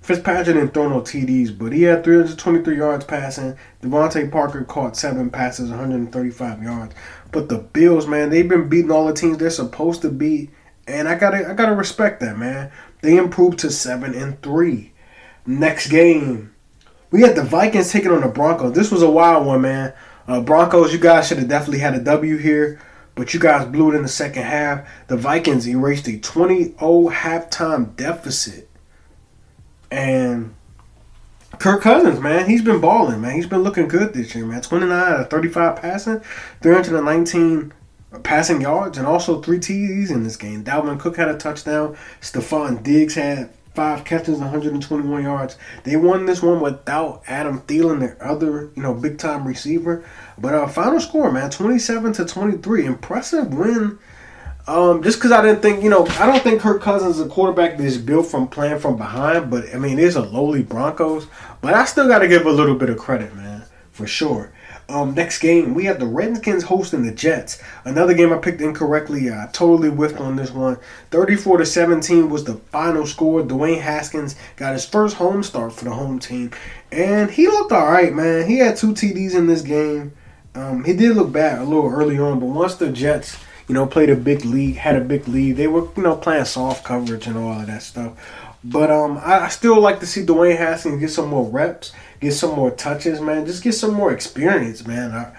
Fitzpatrick 0.00 0.56
didn't 0.56 0.72
throw 0.72 0.88
no 0.88 1.02
TDs, 1.02 1.56
but 1.56 1.72
he 1.72 1.82
had 1.82 2.02
323 2.02 2.76
yards 2.76 3.04
passing. 3.04 3.56
DeVante 3.82 4.30
Parker 4.32 4.64
caught 4.64 4.96
seven 4.96 5.30
passes, 5.30 5.70
135 5.70 6.62
yards. 6.62 6.94
But 7.32 7.48
the 7.48 7.58
Bills, 7.58 8.06
man, 8.06 8.30
they've 8.30 8.48
been 8.48 8.68
beating 8.68 8.90
all 8.90 9.06
the 9.06 9.14
teams 9.14 9.38
they're 9.38 9.50
supposed 9.50 10.02
to 10.02 10.10
beat, 10.10 10.50
and 10.86 11.06
I 11.06 11.16
gotta, 11.16 11.48
I 11.48 11.54
gotta 11.54 11.74
respect 11.74 12.20
that, 12.20 12.38
man. 12.38 12.72
They 13.02 13.16
improved 13.16 13.58
to 13.60 13.70
seven 13.70 14.14
and 14.14 14.40
three. 14.42 14.92
Next 15.46 15.88
game, 15.88 16.54
we 17.10 17.22
had 17.22 17.36
the 17.36 17.42
Vikings 17.42 17.92
taking 17.92 18.10
on 18.10 18.22
the 18.22 18.28
Broncos. 18.28 18.74
This 18.74 18.90
was 18.90 19.02
a 19.02 19.10
wild 19.10 19.46
one, 19.46 19.60
man. 19.60 19.92
Uh, 20.26 20.40
Broncos, 20.40 20.92
you 20.92 20.98
guys 20.98 21.28
should 21.28 21.38
have 21.38 21.48
definitely 21.48 21.78
had 21.78 21.94
a 21.94 22.00
W 22.00 22.36
here, 22.36 22.80
but 23.20 23.34
you 23.34 23.38
guys 23.38 23.66
blew 23.66 23.92
it 23.92 23.96
in 23.96 24.02
the 24.02 24.08
second 24.08 24.44
half. 24.44 24.88
The 25.08 25.16
Vikings 25.18 25.68
erased 25.68 26.08
a 26.08 26.16
20 26.16 26.64
0 26.64 26.74
halftime 27.10 27.94
deficit. 27.94 28.70
And 29.90 30.54
Kirk 31.58 31.82
Cousins, 31.82 32.18
man, 32.18 32.48
he's 32.48 32.62
been 32.62 32.80
balling, 32.80 33.20
man. 33.20 33.34
He's 33.34 33.46
been 33.46 33.62
looking 33.62 33.88
good 33.88 34.14
this 34.14 34.34
year, 34.34 34.46
man. 34.46 34.62
29 34.62 34.90
out 34.90 35.20
of 35.20 35.28
35 35.28 35.76
passing, 35.76 36.20
319 36.62 37.74
passing 38.22 38.62
yards, 38.62 38.96
and 38.96 39.06
also 39.06 39.42
three 39.42 39.58
TDs 39.58 40.10
in 40.10 40.24
this 40.24 40.38
game. 40.38 40.64
Dalvin 40.64 40.98
Cook 40.98 41.18
had 41.18 41.28
a 41.28 41.36
touchdown. 41.36 41.98
Stefon 42.22 42.82
Diggs 42.82 43.16
had 43.16 43.50
five 43.74 44.04
catches, 44.04 44.38
121 44.38 45.22
yards. 45.22 45.56
They 45.84 45.96
won 45.96 46.26
this 46.26 46.42
one 46.42 46.60
without 46.60 47.22
Adam 47.26 47.60
Thielen, 47.62 48.00
their 48.00 48.16
other, 48.22 48.70
you 48.74 48.82
know, 48.82 48.94
big 48.94 49.18
time 49.18 49.46
receiver. 49.46 50.04
But 50.38 50.54
uh, 50.54 50.66
final 50.68 51.00
score, 51.00 51.30
man, 51.30 51.50
27 51.50 52.12
to 52.14 52.24
23. 52.24 52.86
Impressive 52.86 53.52
win. 53.54 53.98
Um, 54.66 55.02
just 55.02 55.18
because 55.18 55.32
I 55.32 55.42
didn't 55.42 55.62
think, 55.62 55.82
you 55.82 55.90
know, 55.90 56.06
I 56.18 56.26
don't 56.26 56.42
think 56.42 56.60
Kirk 56.60 56.82
Cousins 56.82 57.18
is 57.18 57.26
a 57.26 57.28
quarterback 57.28 57.78
that's 57.78 57.96
built 57.96 58.26
from 58.26 58.46
playing 58.48 58.78
from 58.78 58.96
behind. 58.96 59.50
But 59.50 59.74
I 59.74 59.78
mean, 59.78 59.98
it's 59.98 60.16
a 60.16 60.22
lowly 60.22 60.62
Broncos. 60.62 61.26
But 61.60 61.74
I 61.74 61.84
still 61.84 62.08
got 62.08 62.20
to 62.20 62.28
give 62.28 62.46
a 62.46 62.52
little 62.52 62.76
bit 62.76 62.90
of 62.90 62.98
credit, 62.98 63.34
man, 63.34 63.64
for 63.90 64.06
sure. 64.06 64.52
Um, 64.90 65.14
next 65.14 65.38
game, 65.38 65.74
we 65.74 65.84
have 65.84 66.00
the 66.00 66.06
Redskins 66.06 66.64
hosting 66.64 67.04
the 67.04 67.12
Jets. 67.12 67.62
Another 67.84 68.12
game 68.12 68.32
I 68.32 68.38
picked 68.38 68.60
incorrectly. 68.60 69.30
I 69.30 69.48
totally 69.52 69.88
whiffed 69.88 70.18
on 70.18 70.34
this 70.34 70.50
one. 70.50 70.78
34 71.12 71.58
to 71.58 71.66
17 71.66 72.28
was 72.28 72.42
the 72.42 72.54
final 72.54 73.06
score. 73.06 73.42
Dwayne 73.42 73.80
Haskins 73.80 74.34
got 74.56 74.72
his 74.72 74.84
first 74.84 75.16
home 75.16 75.44
start 75.44 75.72
for 75.72 75.84
the 75.84 75.92
home 75.92 76.18
team, 76.18 76.50
and 76.90 77.30
he 77.30 77.46
looked 77.46 77.70
all 77.70 77.86
right, 77.86 78.12
man. 78.12 78.48
He 78.48 78.58
had 78.58 78.76
two 78.76 78.92
TDs 78.92 79.36
in 79.36 79.46
this 79.46 79.62
game. 79.62 80.12
Um, 80.56 80.82
he 80.82 80.92
did 80.94 81.14
look 81.14 81.30
bad 81.30 81.60
a 81.60 81.64
little 81.64 81.88
early 81.88 82.18
on, 82.18 82.40
but 82.40 82.46
once 82.46 82.74
the 82.74 82.90
Jets, 82.90 83.38
you 83.68 83.74
know, 83.74 83.86
played 83.86 84.10
a 84.10 84.16
big 84.16 84.44
lead, 84.44 84.74
had 84.74 84.96
a 84.96 85.00
big 85.00 85.28
lead, 85.28 85.56
they 85.56 85.68
were, 85.68 85.86
you 85.96 86.02
know, 86.02 86.16
playing 86.16 86.44
soft 86.46 86.82
coverage 86.82 87.28
and 87.28 87.38
all 87.38 87.60
of 87.60 87.68
that 87.68 87.82
stuff. 87.82 88.14
But 88.62 88.90
um, 88.90 89.18
I, 89.18 89.40
I 89.40 89.48
still 89.48 89.80
like 89.80 90.00
to 90.00 90.06
see 90.06 90.24
Dwayne 90.24 90.56
Haskins 90.56 91.00
get 91.00 91.10
some 91.10 91.28
more 91.28 91.48
reps, 91.48 91.92
get 92.20 92.32
some 92.32 92.54
more 92.54 92.70
touches, 92.70 93.20
man. 93.20 93.46
Just 93.46 93.62
get 93.62 93.72
some 93.72 93.94
more 93.94 94.12
experience, 94.12 94.86
man. 94.86 95.12
I, 95.12 95.32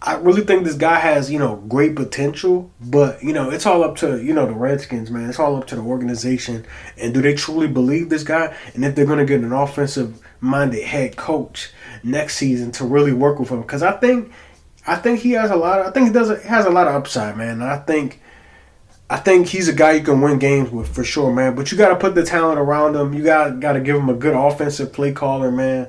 I 0.00 0.14
really 0.14 0.42
think 0.42 0.64
this 0.64 0.76
guy 0.76 1.00
has, 1.00 1.30
you 1.30 1.38
know, 1.38 1.56
great 1.56 1.96
potential, 1.96 2.70
but 2.80 3.22
you 3.22 3.32
know, 3.32 3.50
it's 3.50 3.66
all 3.66 3.82
up 3.82 3.96
to 3.96 4.22
you 4.22 4.32
know 4.32 4.46
the 4.46 4.52
Redskins, 4.52 5.10
man. 5.10 5.28
It's 5.28 5.40
all 5.40 5.56
up 5.56 5.66
to 5.68 5.76
the 5.76 5.82
organization, 5.82 6.66
and 6.96 7.12
do 7.12 7.20
they 7.20 7.34
truly 7.34 7.66
believe 7.66 8.08
this 8.08 8.22
guy? 8.22 8.54
And 8.74 8.84
if 8.84 8.94
they're 8.94 9.06
to 9.06 9.24
get 9.24 9.40
an 9.40 9.52
offensive-minded 9.52 10.84
head 10.84 11.16
coach 11.16 11.72
next 12.04 12.36
season 12.36 12.70
to 12.72 12.84
really 12.84 13.12
work 13.12 13.40
with 13.40 13.48
him, 13.48 13.62
because 13.62 13.82
I 13.82 13.92
think, 13.92 14.30
I 14.86 14.96
think 14.96 15.18
he 15.18 15.32
has 15.32 15.50
a 15.50 15.56
lot. 15.56 15.80
Of, 15.80 15.86
I 15.86 15.90
think 15.90 16.08
he 16.08 16.12
does. 16.12 16.42
Has 16.44 16.66
a 16.66 16.70
lot 16.70 16.86
of 16.86 16.94
upside, 16.94 17.36
man. 17.36 17.60
And 17.60 17.64
I 17.64 17.78
think 17.78 18.20
I 19.10 19.16
think 19.16 19.48
he's 19.48 19.68
a 19.68 19.72
guy 19.72 19.92
you 19.92 20.02
can 20.02 20.20
win 20.20 20.38
games 20.38 20.70
with 20.70 20.94
for 20.94 21.02
sure, 21.02 21.32
man. 21.32 21.54
But 21.54 21.72
you 21.72 21.78
got 21.78 21.88
to 21.88 21.96
put 21.96 22.14
the 22.14 22.24
talent 22.24 22.58
around 22.58 22.94
him. 22.94 23.14
You 23.14 23.24
got 23.24 23.60
got 23.60 23.72
to 23.72 23.80
give 23.80 23.96
him 23.96 24.08
a 24.08 24.14
good 24.14 24.34
offensive 24.34 24.92
play 24.92 25.12
caller, 25.12 25.50
man. 25.50 25.88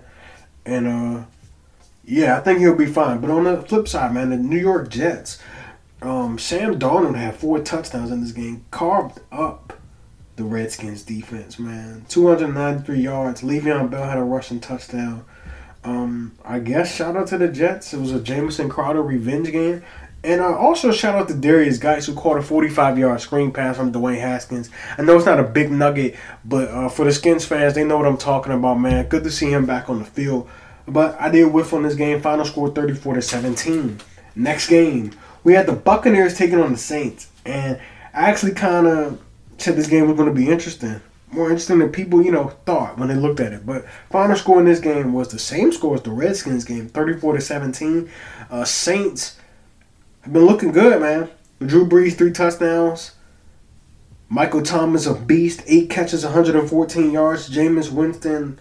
And 0.65 0.87
uh, 0.87 1.25
yeah, 2.05 2.37
I 2.37 2.39
think 2.39 2.59
he'll 2.59 2.75
be 2.75 2.85
fine. 2.85 3.19
But 3.19 3.29
on 3.29 3.43
the 3.43 3.61
flip 3.61 3.87
side, 3.87 4.13
man, 4.13 4.29
the 4.29 4.37
New 4.37 4.57
York 4.57 4.89
Jets, 4.89 5.39
um, 6.01 6.39
Sam 6.39 6.79
Darnold 6.79 7.15
had 7.15 7.35
four 7.35 7.59
touchdowns 7.59 8.11
in 8.11 8.21
this 8.21 8.31
game, 8.31 8.65
carved 8.71 9.19
up 9.31 9.73
the 10.37 10.45
Redskins 10.45 11.03
defense, 11.03 11.59
man. 11.59 12.05
293 12.07 13.01
yards. 13.01 13.41
Le'Veon 13.41 13.91
Bell 13.91 14.07
had 14.07 14.17
a 14.17 14.23
rushing 14.23 14.61
touchdown. 14.61 15.25
Um, 15.83 16.37
I 16.45 16.59
guess 16.59 16.95
shout 16.95 17.17
out 17.17 17.27
to 17.27 17.37
the 17.37 17.49
Jets. 17.49 17.93
It 17.93 17.99
was 17.99 18.11
a 18.11 18.19
Jamison 18.21 18.69
Crowder 18.69 19.01
revenge 19.01 19.51
game. 19.51 19.83
And 20.23 20.41
uh, 20.41 20.55
also 20.57 20.91
shout 20.91 21.15
out 21.15 21.29
to 21.29 21.33
Derrius 21.33 21.79
Guice 21.79 22.05
who 22.05 22.13
caught 22.13 22.37
a 22.37 22.41
45 22.41 22.97
yard 22.97 23.21
screen 23.21 23.51
pass 23.51 23.77
from 23.77 23.93
Dwayne 23.93 24.19
Haskins. 24.19 24.69
I 24.97 25.03
know 25.03 25.15
it's 25.15 25.25
not 25.25 25.39
a 25.39 25.43
big 25.43 25.71
nugget, 25.71 26.15
but 26.43 26.67
uh, 26.67 26.89
for 26.89 27.05
the 27.05 27.13
Skins 27.13 27.45
fans, 27.45 27.75
they 27.75 27.85
know 27.85 27.97
what 27.97 28.05
I'm 28.05 28.17
talking 28.17 28.51
about, 28.51 28.75
man. 28.75 29.07
Good 29.07 29.23
to 29.23 29.31
see 29.31 29.51
him 29.51 29.65
back 29.65 29.89
on 29.89 29.99
the 29.99 30.05
field. 30.05 30.49
But 30.87 31.19
I 31.21 31.29
did 31.29 31.45
whiff 31.45 31.71
on 31.73 31.83
this 31.83 31.95
game. 31.95 32.21
Final 32.21 32.45
score 32.45 32.69
34 32.69 33.15
to 33.15 33.21
17. 33.21 33.99
Next 34.35 34.67
game, 34.67 35.11
we 35.43 35.53
had 35.53 35.67
the 35.67 35.73
Buccaneers 35.73 36.37
taking 36.37 36.59
on 36.59 36.71
the 36.71 36.77
Saints, 36.77 37.29
and 37.45 37.79
I 38.13 38.29
actually 38.29 38.53
kind 38.53 38.87
of 38.87 39.21
said 39.57 39.75
this 39.75 39.87
game 39.87 40.07
was 40.07 40.17
going 40.17 40.29
to 40.29 40.35
be 40.35 40.49
interesting. 40.49 41.01
More 41.31 41.49
interesting 41.49 41.79
than 41.79 41.91
people, 41.91 42.23
you 42.23 42.31
know, 42.31 42.49
thought 42.65 42.97
when 42.97 43.07
they 43.07 43.15
looked 43.15 43.39
at 43.39 43.53
it. 43.53 43.65
But 43.65 43.85
final 44.09 44.35
score 44.35 44.59
in 44.59 44.65
this 44.65 44.79
game 44.79 45.13
was 45.13 45.27
the 45.27 45.37
same 45.37 45.71
score 45.71 45.95
as 45.95 46.01
the 46.01 46.09
Redskins 46.09 46.65
game, 46.65 46.89
34 46.89 47.35
to 47.35 47.41
17. 47.41 48.09
Uh, 48.49 48.65
Saints 48.65 49.38
been 50.31 50.45
looking 50.45 50.71
good, 50.71 51.01
man. 51.01 51.29
Drew 51.59 51.87
Brees, 51.87 52.17
three 52.17 52.31
touchdowns. 52.31 53.13
Michael 54.29 54.61
Thomas, 54.61 55.07
a 55.07 55.15
beast, 55.15 55.63
eight 55.65 55.89
catches, 55.89 56.23
114 56.23 57.11
yards. 57.11 57.49
Jameis 57.49 57.91
Winston, 57.91 58.59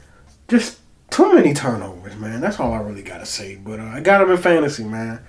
just 0.49 0.79
too 1.11 1.35
many 1.35 1.53
turnovers, 1.53 2.17
man. 2.17 2.41
That's 2.41 2.59
all 2.59 2.73
I 2.73 2.79
really 2.79 3.03
got 3.03 3.19
to 3.19 3.27
say. 3.27 3.57
But 3.57 3.81
uh, 3.81 3.85
I 3.85 4.01
got 4.01 4.23
him 4.23 4.31
in 4.31 4.39
fantasy, 4.39 4.85
man. 4.85 5.25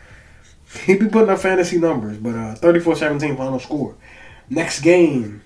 He 0.86 0.96
be 0.96 1.08
putting 1.10 1.29
up 1.29 1.39
fantasy 1.39 1.77
numbers, 1.77 2.17
but 2.17 2.36
uh, 2.36 2.55
34-17 2.55 3.38
final 3.38 3.60
score. 3.60 3.96
Next 4.50 4.81
game, 4.81 5.41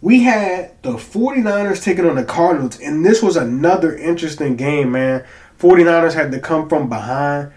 we 0.00 0.22
had 0.22 0.80
the 0.82 0.92
49ers 0.92 1.82
taking 1.82 2.06
on 2.06 2.16
the 2.16 2.24
Cardinals, 2.24 2.80
and 2.80 3.04
this 3.04 3.22
was 3.22 3.36
another 3.36 3.94
interesting 3.96 4.56
game, 4.56 4.92
man. 4.92 5.24
49ers 5.58 6.14
had 6.14 6.32
to 6.32 6.40
come 6.40 6.68
from 6.68 6.88
behind, 6.88 7.52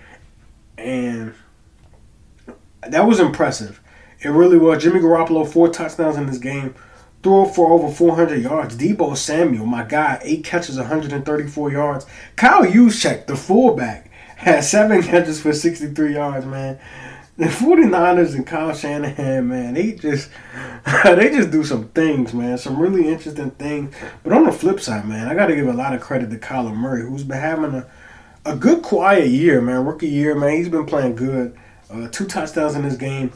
and 0.77 1.33
that 2.89 3.07
was 3.07 3.19
impressive. 3.19 3.79
It 4.21 4.29
really 4.29 4.57
was. 4.57 4.81
Jimmy 4.81 4.99
Garoppolo, 4.99 5.47
four 5.47 5.69
touchdowns 5.69 6.15
in 6.15 6.27
this 6.27 6.37
game, 6.37 6.75
threw 7.23 7.45
for 7.45 7.71
over 7.71 7.93
400 7.93 8.41
yards. 8.41 8.75
Deebo 8.77 9.17
Samuel, 9.17 9.65
my 9.65 9.83
guy, 9.83 10.19
eight 10.23 10.43
catches, 10.43 10.77
134 10.77 11.71
yards. 11.71 12.05
Kyle 12.35 12.65
Juszczyk, 12.65 13.25
the 13.25 13.35
fullback, 13.35 14.09
had 14.37 14.63
seven 14.63 15.01
catches 15.03 15.41
for 15.41 15.53
63 15.53 16.13
yards, 16.13 16.45
man. 16.45 16.79
The 17.35 17.45
49ers 17.45 18.35
and 18.35 18.45
Kyle 18.45 18.75
Shanahan, 18.75 19.47
man, 19.47 19.73
they 19.73 19.93
just 19.93 20.29
they 21.03 21.31
just 21.31 21.49
do 21.49 21.63
some 21.63 21.89
things, 21.89 22.31
man. 22.31 22.59
Some 22.59 22.79
really 22.79 23.07
interesting 23.07 23.49
things. 23.51 23.95
But 24.23 24.33
on 24.33 24.43
the 24.43 24.51
flip 24.51 24.79
side, 24.79 25.07
man, 25.07 25.27
I 25.27 25.33
got 25.33 25.47
to 25.47 25.55
give 25.55 25.67
a 25.67 25.73
lot 25.73 25.95
of 25.95 26.01
credit 26.01 26.29
to 26.29 26.37
Kyler 26.37 26.75
Murray, 26.75 27.01
who's 27.01 27.23
been 27.23 27.39
having 27.39 27.73
a, 27.73 27.87
a 28.45 28.55
good 28.55 28.83
quiet 28.83 29.29
year, 29.29 29.61
man. 29.61 29.83
Rookie 29.83 30.09
year, 30.09 30.35
man. 30.35 30.57
He's 30.57 30.69
been 30.69 30.85
playing 30.85 31.15
good. 31.15 31.57
Uh, 31.93 32.07
two 32.07 32.25
touchdowns 32.25 32.73
in 32.75 32.81
this 32.81 32.97
game, 32.97 33.31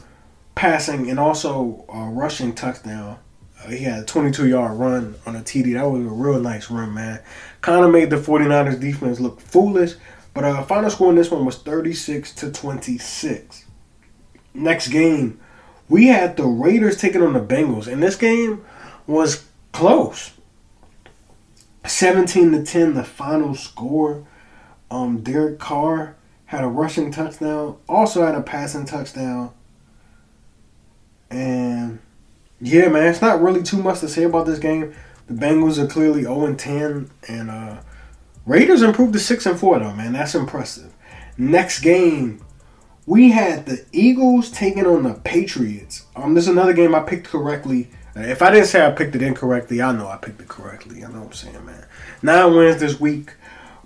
passing 0.56 1.08
and 1.08 1.20
also 1.20 1.84
a 1.88 2.10
rushing 2.10 2.52
touchdown. 2.52 3.16
Uh, 3.62 3.68
he 3.68 3.84
had 3.84 4.02
a 4.02 4.04
22 4.04 4.48
yard 4.48 4.76
run 4.76 5.14
on 5.26 5.36
a 5.36 5.40
TD. 5.40 5.74
That 5.74 5.88
was 5.88 6.04
a 6.04 6.08
real 6.08 6.40
nice 6.40 6.68
run, 6.68 6.92
man. 6.92 7.20
Kind 7.60 7.84
of 7.84 7.92
made 7.92 8.10
the 8.10 8.16
49ers 8.16 8.80
defense 8.80 9.20
look 9.20 9.40
foolish, 9.40 9.94
but 10.34 10.42
uh, 10.42 10.64
final 10.64 10.90
score 10.90 11.10
in 11.10 11.16
this 11.16 11.30
one 11.30 11.44
was 11.44 11.56
36 11.58 12.34
to 12.34 12.50
26. 12.50 13.64
Next 14.54 14.88
game, 14.88 15.38
we 15.88 16.08
had 16.08 16.36
the 16.36 16.44
Raiders 16.44 16.96
taking 16.96 17.22
on 17.22 17.34
the 17.34 17.40
Bengals, 17.40 17.86
and 17.86 18.02
this 18.02 18.16
game 18.16 18.64
was 19.06 19.44
close. 19.72 20.32
17 21.86 22.50
to 22.52 22.64
10, 22.64 22.94
the 22.94 23.04
final 23.04 23.54
score. 23.54 24.26
Um, 24.90 25.20
Derek 25.20 25.58
Carr 25.58 26.16
had 26.48 26.64
a 26.64 26.66
rushing 26.66 27.10
touchdown, 27.10 27.76
also 27.86 28.24
had 28.24 28.34
a 28.34 28.40
passing 28.40 28.86
touchdown. 28.86 29.52
And 31.30 31.98
yeah, 32.58 32.88
man, 32.88 33.06
it's 33.06 33.20
not 33.20 33.42
really 33.42 33.62
too 33.62 33.76
much 33.76 34.00
to 34.00 34.08
say 34.08 34.24
about 34.24 34.46
this 34.46 34.58
game. 34.58 34.94
The 35.26 35.34
Bengals 35.34 35.76
are 35.76 35.86
clearly 35.86 36.22
0 36.22 36.54
10, 36.54 37.10
and 37.28 37.50
uh, 37.50 37.76
Raiders 38.46 38.80
improved 38.80 39.12
to 39.12 39.18
6 39.18 39.44
and 39.44 39.60
4, 39.60 39.78
though, 39.78 39.92
man. 39.92 40.14
That's 40.14 40.34
impressive. 40.34 40.94
Next 41.36 41.80
game, 41.80 42.42
we 43.04 43.30
had 43.30 43.66
the 43.66 43.84
Eagles 43.92 44.50
taking 44.50 44.86
on 44.86 45.02
the 45.02 45.14
Patriots. 45.24 46.06
Um, 46.16 46.32
this 46.32 46.44
is 46.44 46.50
another 46.50 46.72
game 46.72 46.94
I 46.94 47.00
picked 47.00 47.26
correctly. 47.26 47.90
If 48.16 48.40
I 48.40 48.50
didn't 48.50 48.68
say 48.68 48.86
I 48.86 48.90
picked 48.92 49.14
it 49.14 49.22
incorrectly, 49.22 49.82
I 49.82 49.92
know 49.92 50.08
I 50.08 50.16
picked 50.16 50.40
it 50.40 50.48
correctly. 50.48 51.00
You 51.00 51.08
know 51.08 51.20
what 51.20 51.26
I'm 51.26 51.32
saying, 51.34 51.66
man. 51.66 51.84
Nine 52.22 52.56
wins 52.56 52.80
this 52.80 52.98
week, 52.98 53.34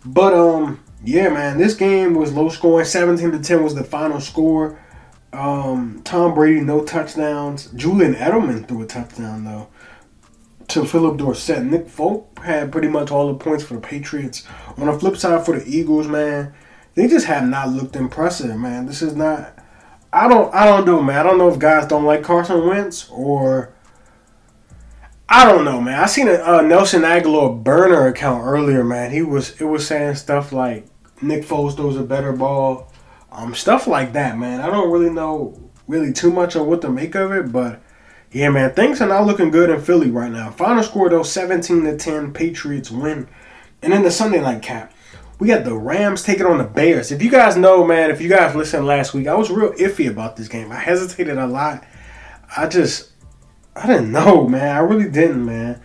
but 0.05 0.33
um, 0.33 0.82
yeah, 1.05 1.29
man, 1.29 1.59
this 1.59 1.75
game 1.75 2.15
was 2.15 2.33
low 2.33 2.49
scoring. 2.49 2.85
17 2.85 3.33
to 3.33 3.39
10 3.41 3.63
was 3.63 3.75
the 3.75 3.85
final 3.85 4.21
score. 4.21 4.79
Um, 5.33 6.03
Tom 6.05 6.35
Brady 6.35 6.61
no 6.61 6.85
touchdowns. 6.85 7.67
Julian 7.73 8.15
Edelman 8.15 8.69
threw 8.69 8.83
a 8.83 8.87
touchdown 8.87 9.45
though 9.45 9.69
to 10.69 10.85
Phillip 10.85 11.19
Dorsett. 11.19 11.65
Nick 11.65 11.89
Folk 11.89 12.39
had 12.43 12.73
pretty 12.73 12.89
much 12.89 13.11
all 13.11 13.29
the 13.29 13.35
points 13.35 13.65
for 13.65 13.75
the 13.75 13.81
Patriots. 13.81 14.47
On 14.77 14.87
the 14.87 14.99
flip 14.99 15.17
side 15.17 15.45
for 15.45 15.59
the 15.59 15.67
Eagles, 15.67 16.07
man, 16.07 16.55
they 16.95 17.09
just 17.09 17.27
have 17.27 17.47
not 17.47 17.69
looked 17.71 17.97
impressive, 17.97 18.57
man. 18.59 18.87
This 18.87 19.03
is 19.03 19.15
not. 19.17 19.59
I 20.13 20.29
don't. 20.29 20.53
I 20.55 20.65
don't 20.65 20.87
know, 20.87 21.03
man. 21.03 21.19
I 21.19 21.23
don't 21.23 21.39
know 21.39 21.49
if 21.49 21.59
guys 21.59 21.87
don't 21.87 22.05
like 22.05 22.23
Carson 22.23 22.67
Wentz 22.67 23.09
or. 23.11 23.75
I 25.29 25.47
don't 25.47 25.65
know, 25.65 25.81
man. 25.81 25.99
I 25.99 26.07
seen 26.07 26.29
a 26.29 26.35
uh, 26.35 26.61
Nelson 26.61 27.03
Agholor 27.03 27.63
burner 27.63 28.07
account 28.07 28.45
earlier, 28.45 28.85
man. 28.85 29.11
He 29.11 29.23
was 29.23 29.59
it 29.61 29.65
was 29.65 29.87
saying 29.87 30.17
stuff 30.17 30.53
like 30.53 30.87
Nick 31.23 31.45
Foles 31.45 31.77
throws 31.77 31.97
a 31.97 32.03
better 32.03 32.33
ball, 32.33 32.93
um, 33.31 33.55
stuff 33.55 33.87
like 33.87 34.13
that, 34.13 34.39
man. 34.39 34.61
I 34.61 34.67
don't 34.67 34.91
really 34.91 35.11
know 35.11 35.59
really 35.89 36.13
too 36.13 36.33
much 36.33 36.57
on 36.57 36.67
what 36.67 36.81
to 36.83 36.91
make 36.91 37.15
of 37.15 37.33
it, 37.33 37.53
but 37.53 37.81
yeah, 38.31 38.49
man, 38.51 38.75
things 38.75 39.01
are 39.01 39.09
not 39.09 39.27
looking 39.27 39.51
good 39.51 39.71
in 39.71 39.81
Philly 39.81 40.11
right 40.11 40.31
now. 40.31 40.51
Final 40.51 40.83
score 40.83 41.09
though, 41.09 41.23
seventeen 41.23 41.85
to 41.85 41.97
ten, 41.97 42.33
Patriots 42.33 42.91
win, 42.91 43.29
and 43.83 43.93
then 43.93 44.03
the 44.03 44.11
Sunday 44.11 44.41
night 44.41 44.63
cap 44.63 44.93
we 45.43 45.49
got 45.49 45.65
the 45.65 45.75
Rams 45.75 46.23
taking 46.23 46.47
on 46.47 46.59
the 46.59 46.65
Bears. 46.65 47.11
If 47.11 47.21
you 47.21 47.29
guys 47.29 47.57
know, 47.57 47.85
man, 47.85 48.13
if 48.13 48.21
you 48.21 48.29
guys 48.29 48.55
listened 48.55 48.87
last 48.87 49.13
week, 49.13 49.27
I 49.27 49.35
was 49.35 49.51
real 49.51 49.73
iffy 49.73 50.09
about 50.09 50.37
this 50.37 50.47
game. 50.47 50.71
I 50.71 50.77
hesitated 50.77 51.37
a 51.37 51.49
lot. 51.49 51.85
I 52.57 52.69
just, 52.69 53.11
I 53.75 53.89
didn't 53.89 54.13
know, 54.13 54.47
man. 54.47 54.77
I 54.77 54.79
really 54.79 55.11
didn't, 55.11 55.45
man. 55.45 55.83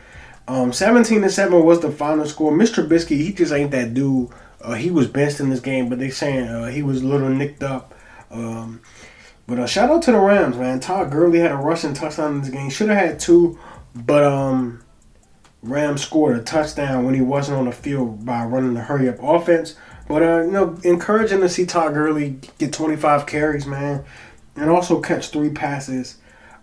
Um, 0.48 0.72
17 0.72 1.24
to 1.24 1.29
7 1.32 1.65
was 1.65 1.79
the 1.79 1.89
final 1.89 2.27
score. 2.27 2.51
Mr. 2.51 2.88
Trubisky, 2.88 3.17
he 3.17 3.34
just 3.34 3.51
ain't 3.51 3.72
that 3.72 3.96
dude. 3.96 4.29
Uh, 4.62 4.74
he 4.74 4.92
was 4.92 5.08
best 5.08 5.40
in 5.40 5.50
this 5.50 5.60
game, 5.60 5.90
but 5.90 6.00
they 6.00 6.10
saying 6.10 6.48
uh, 6.48 6.68
he 6.68 6.82
was 6.82 7.02
a 7.02 7.08
little 7.08 7.30
nicked 7.30 7.64
up. 7.64 7.94
Um, 8.32 8.82
but 9.46 9.60
uh, 9.60 9.68
shout 9.68 9.90
out 9.90 10.02
to 10.04 10.12
the 10.12 10.20
Rams, 10.20 10.58
man. 10.58 10.80
Todd 10.80 11.12
Gurley 11.12 11.40
had 11.40 11.52
a 11.52 11.56
rushing 11.56 11.94
touchdown 11.94 12.36
in 12.36 12.42
this 12.42 12.50
game. 12.50 12.70
Should 12.70 12.90
have 12.90 12.98
had 12.98 13.20
two, 13.20 13.58
but 13.96 14.24
um, 14.24 14.84
Rams 15.62 16.02
scored 16.02 16.38
a 16.38 16.42
touchdown 16.42 17.06
when 17.06 17.16
he 17.16 17.22
wasn't 17.22 17.58
on 17.58 17.66
the 17.66 17.72
field 17.72 18.26
by 18.26 18.44
running 18.44 18.74
the 18.74 18.82
hurry 18.82 19.08
up 19.08 19.22
offense. 19.22 19.76
But 20.08 20.24
uh, 20.24 20.42
you 20.42 20.52
know, 20.52 20.78
encouraging 20.84 21.42
to 21.42 21.50
see 21.50 21.66
Todd 21.66 21.94
Gurley 21.94 22.40
get 22.58 22.74
25 22.74 23.26
carries, 23.26 23.66
man, 23.66 24.04
and 24.56 24.70
also 24.70 25.02
catch 25.02 25.30
three 25.30 25.50
passes. 25.50 26.18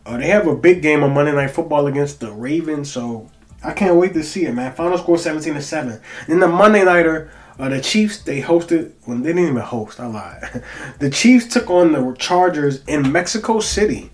Uh, 0.06 0.18
they 0.18 0.26
have 0.26 0.46
a 0.46 0.54
big 0.54 0.82
game 0.82 1.02
on 1.02 1.14
Monday 1.14 1.32
Night 1.32 1.50
Football 1.50 1.86
against 1.86 2.20
the 2.20 2.30
Ravens, 2.32 2.90
so 2.90 3.30
I 3.62 3.72
can't 3.72 3.96
wait 3.96 4.12
to 4.14 4.22
see 4.22 4.44
it, 4.44 4.52
man. 4.52 4.72
Final 4.72 4.98
score 4.98 5.16
17 5.16 5.54
to 5.54 5.62
seven. 5.62 6.00
In 6.28 6.40
the 6.40 6.48
Monday 6.48 6.84
nighter, 6.84 7.30
uh, 7.58 7.68
the 7.68 7.80
Chiefs 7.80 8.22
they 8.22 8.40
hosted. 8.42 8.92
Well, 9.06 9.18
they 9.18 9.32
didn't 9.32 9.48
even 9.50 9.56
host. 9.56 10.00
I 10.00 10.06
lied. 10.06 10.62
the 10.98 11.10
Chiefs 11.10 11.52
took 11.52 11.70
on 11.70 11.92
the 11.92 12.14
Chargers 12.18 12.84
in 12.84 13.10
Mexico 13.12 13.60
City, 13.60 14.10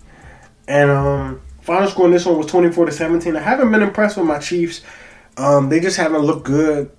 and 0.67 0.91
um, 0.91 1.41
Final 1.61 1.87
score 1.89 2.05
in 2.05 2.11
this 2.11 2.25
one 2.25 2.37
was 2.37 2.47
24 2.47 2.87
to 2.87 2.91
17. 2.91 3.35
I 3.35 3.39
haven't 3.39 3.71
been 3.71 3.83
impressed 3.83 4.17
with 4.17 4.25
my 4.25 4.39
Chiefs. 4.39 4.81
Um, 5.37 5.69
they 5.69 5.79
just 5.79 5.95
haven't 5.95 6.21
looked 6.21 6.43
good. 6.43 6.91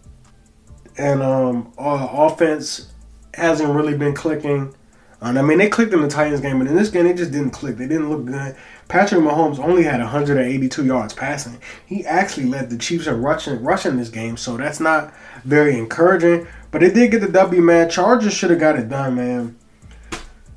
And 0.96 1.22
um, 1.22 1.72
offense 1.76 2.92
hasn't 3.34 3.74
really 3.74 3.96
been 3.96 4.14
clicking. 4.14 4.74
And 5.22 5.38
I 5.38 5.42
mean, 5.42 5.58
they 5.58 5.68
clicked 5.68 5.94
in 5.94 6.02
the 6.02 6.08
Titans 6.08 6.40
game, 6.40 6.58
but 6.58 6.66
in 6.66 6.74
this 6.74 6.88
game, 6.88 7.04
they 7.04 7.14
just 7.14 7.30
didn't 7.30 7.50
click. 7.50 7.76
They 7.76 7.86
didn't 7.86 8.10
look 8.10 8.24
good. 8.24 8.56
Patrick 8.88 9.20
Mahomes 9.20 9.60
only 9.60 9.84
had 9.84 10.00
182 10.00 10.84
yards 10.84 11.14
passing. 11.14 11.60
He 11.86 12.04
actually 12.04 12.46
led 12.46 12.70
the 12.70 12.76
Chiefs 12.76 13.06
in 13.06 13.22
rushing, 13.22 13.62
rushing 13.62 13.96
this 13.96 14.08
game, 14.08 14.36
so 14.36 14.56
that's 14.56 14.80
not 14.80 15.14
very 15.44 15.78
encouraging. 15.78 16.48
But 16.72 16.80
they 16.80 16.90
did 16.90 17.12
get 17.12 17.20
the 17.20 17.28
W, 17.28 17.62
man. 17.62 17.88
Chargers 17.88 18.34
should 18.34 18.50
have 18.50 18.58
got 18.58 18.76
it 18.76 18.88
done, 18.88 19.14
man. 19.14 19.56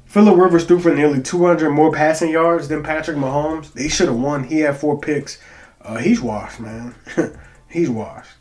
Philip 0.05 0.35
Rivers 0.35 0.65
threw 0.65 0.79
for 0.79 0.95
nearly 0.95 1.21
200 1.21 1.69
more 1.69 1.91
passing 1.91 2.31
yards 2.31 2.67
than 2.67 2.81
Patrick 2.81 3.17
Mahomes. 3.17 3.71
They 3.73 3.87
should 3.87 4.07
have 4.07 4.17
won. 4.17 4.45
He 4.45 4.61
had 4.61 4.77
four 4.77 4.99
picks. 4.99 5.39
Uh, 5.79 5.97
he's 5.97 6.21
washed, 6.21 6.59
man. 6.59 6.95
he's 7.69 7.91
washed. 7.91 8.31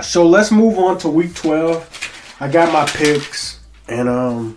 So 0.00 0.26
let's 0.26 0.50
move 0.50 0.78
on 0.78 0.96
to 0.98 1.10
week 1.10 1.34
12. 1.34 2.36
I 2.40 2.48
got 2.48 2.72
my 2.72 2.86
picks, 2.86 3.60
and 3.86 4.08
um, 4.08 4.56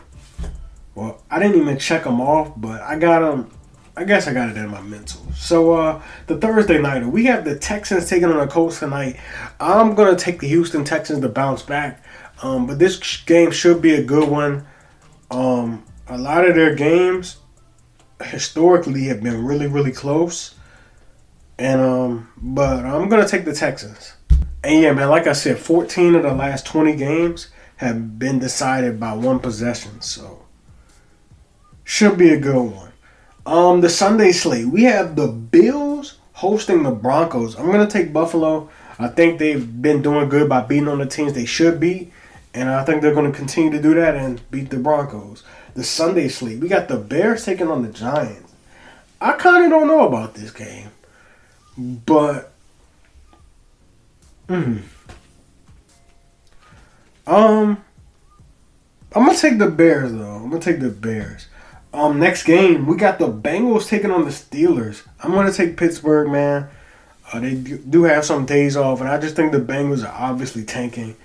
well, 0.95 1.23
I 1.29 1.39
didn't 1.39 1.59
even 1.59 1.77
check 1.77 2.03
them 2.03 2.21
off, 2.21 2.53
but 2.55 2.81
I 2.81 2.97
got 2.97 3.19
them. 3.19 3.51
I 3.95 4.05
guess 4.05 4.27
I 4.27 4.33
got 4.33 4.49
it 4.49 4.57
in 4.57 4.69
my 4.69 4.81
mental. 4.81 5.21
So 5.35 5.73
uh, 5.73 6.01
the 6.25 6.37
Thursday 6.37 6.81
nighter, 6.81 7.07
we 7.07 7.25
have 7.25 7.45
the 7.45 7.55
Texans 7.57 8.09
taking 8.09 8.25
on 8.25 8.37
the 8.37 8.47
Colts 8.47 8.79
tonight. 8.79 9.19
I'm 9.59 9.93
gonna 9.95 10.15
take 10.15 10.39
the 10.39 10.47
Houston 10.47 10.83
Texans 10.83 11.21
to 11.21 11.29
bounce 11.29 11.61
back, 11.61 12.03
um, 12.41 12.65
but 12.65 12.79
this 12.79 13.17
game 13.23 13.51
should 13.51 13.81
be 13.81 13.93
a 13.93 14.03
good 14.03 14.29
one. 14.29 14.65
Um, 15.29 15.83
a 16.07 16.17
lot 16.17 16.47
of 16.47 16.55
their 16.55 16.75
games 16.75 17.37
historically 18.23 19.05
have 19.05 19.21
been 19.21 19.45
really, 19.45 19.67
really 19.67 19.91
close. 19.91 20.55
And 21.57 21.81
um, 21.81 22.29
but 22.37 22.85
I'm 22.85 23.09
gonna 23.09 23.27
take 23.27 23.45
the 23.45 23.53
Texans. 23.53 24.13
And 24.63 24.81
yeah, 24.81 24.93
man, 24.93 25.09
like 25.09 25.27
I 25.27 25.33
said, 25.33 25.59
14 25.59 26.15
of 26.15 26.23
the 26.23 26.33
last 26.33 26.65
20 26.65 26.95
games 26.95 27.49
have 27.77 28.17
been 28.17 28.39
decided 28.39 28.99
by 28.99 29.13
one 29.13 29.39
possession, 29.39 30.01
so 30.01 30.42
should 31.83 32.17
be 32.17 32.29
a 32.29 32.39
good 32.39 32.55
one. 32.55 32.91
Um, 33.45 33.81
the 33.81 33.89
Sunday 33.89 34.31
slate, 34.31 34.67
we 34.67 34.83
have 34.83 35.15
the 35.15 35.27
Bills 35.27 36.17
hosting 36.33 36.83
the 36.83 36.91
Broncos. 36.91 37.55
I'm 37.55 37.71
gonna 37.71 37.89
take 37.89 38.13
Buffalo. 38.13 38.69
I 38.99 39.07
think 39.07 39.39
they've 39.39 39.81
been 39.81 40.01
doing 40.01 40.29
good 40.29 40.47
by 40.47 40.61
beating 40.61 40.87
on 40.87 40.99
the 40.99 41.05
teams 41.05 41.33
they 41.33 41.45
should 41.45 41.79
beat, 41.79 42.11
and 42.53 42.69
I 42.69 42.85
think 42.85 43.01
they're 43.01 43.13
to 43.13 43.31
continue 43.31 43.71
to 43.71 43.81
do 43.81 43.93
that 43.95 44.15
and 44.15 44.41
beat 44.51 44.69
the 44.69 44.77
Broncos 44.77 45.43
the 45.75 45.83
Sunday 45.83 46.27
sleep. 46.27 46.59
We 46.59 46.67
got 46.67 46.87
the 46.87 46.97
Bears 46.97 47.45
taking 47.45 47.67
on 47.67 47.81
the 47.81 47.89
Giants. 47.89 48.51
I 49.19 49.33
kind 49.33 49.63
of 49.63 49.71
don't 49.71 49.87
know 49.87 50.05
about 50.07 50.33
this 50.33 50.51
game, 50.51 50.89
but 51.77 52.51
mm, 54.49 54.81
um, 57.25 57.83
I'm 59.13 59.25
gonna 59.25 59.37
take 59.37 59.57
the 59.57 59.69
Bears 59.69 60.11
though. 60.11 60.35
I'm 60.35 60.49
gonna 60.49 60.61
take 60.61 60.81
the 60.81 60.89
Bears. 60.89 61.47
Um, 61.93 62.19
next 62.19 62.43
game 62.43 62.87
we 62.87 62.97
got 62.97 63.19
the 63.19 63.31
Bengals 63.31 63.87
taking 63.87 64.11
on 64.11 64.25
the 64.25 64.31
Steelers. 64.31 65.03
I'm 65.21 65.31
gonna 65.31 65.53
take 65.53 65.77
Pittsburgh, 65.77 66.29
man. 66.29 66.67
Uh, 67.31 67.39
they 67.39 67.53
do 67.55 68.03
have 68.03 68.25
some 68.25 68.45
days 68.45 68.75
off, 68.75 68.99
and 68.99 69.09
I 69.09 69.19
just 69.19 69.35
think 69.35 69.51
the 69.51 69.59
Bengals 69.59 70.03
are 70.03 70.13
obviously 70.13 70.63
tanking. 70.63 71.15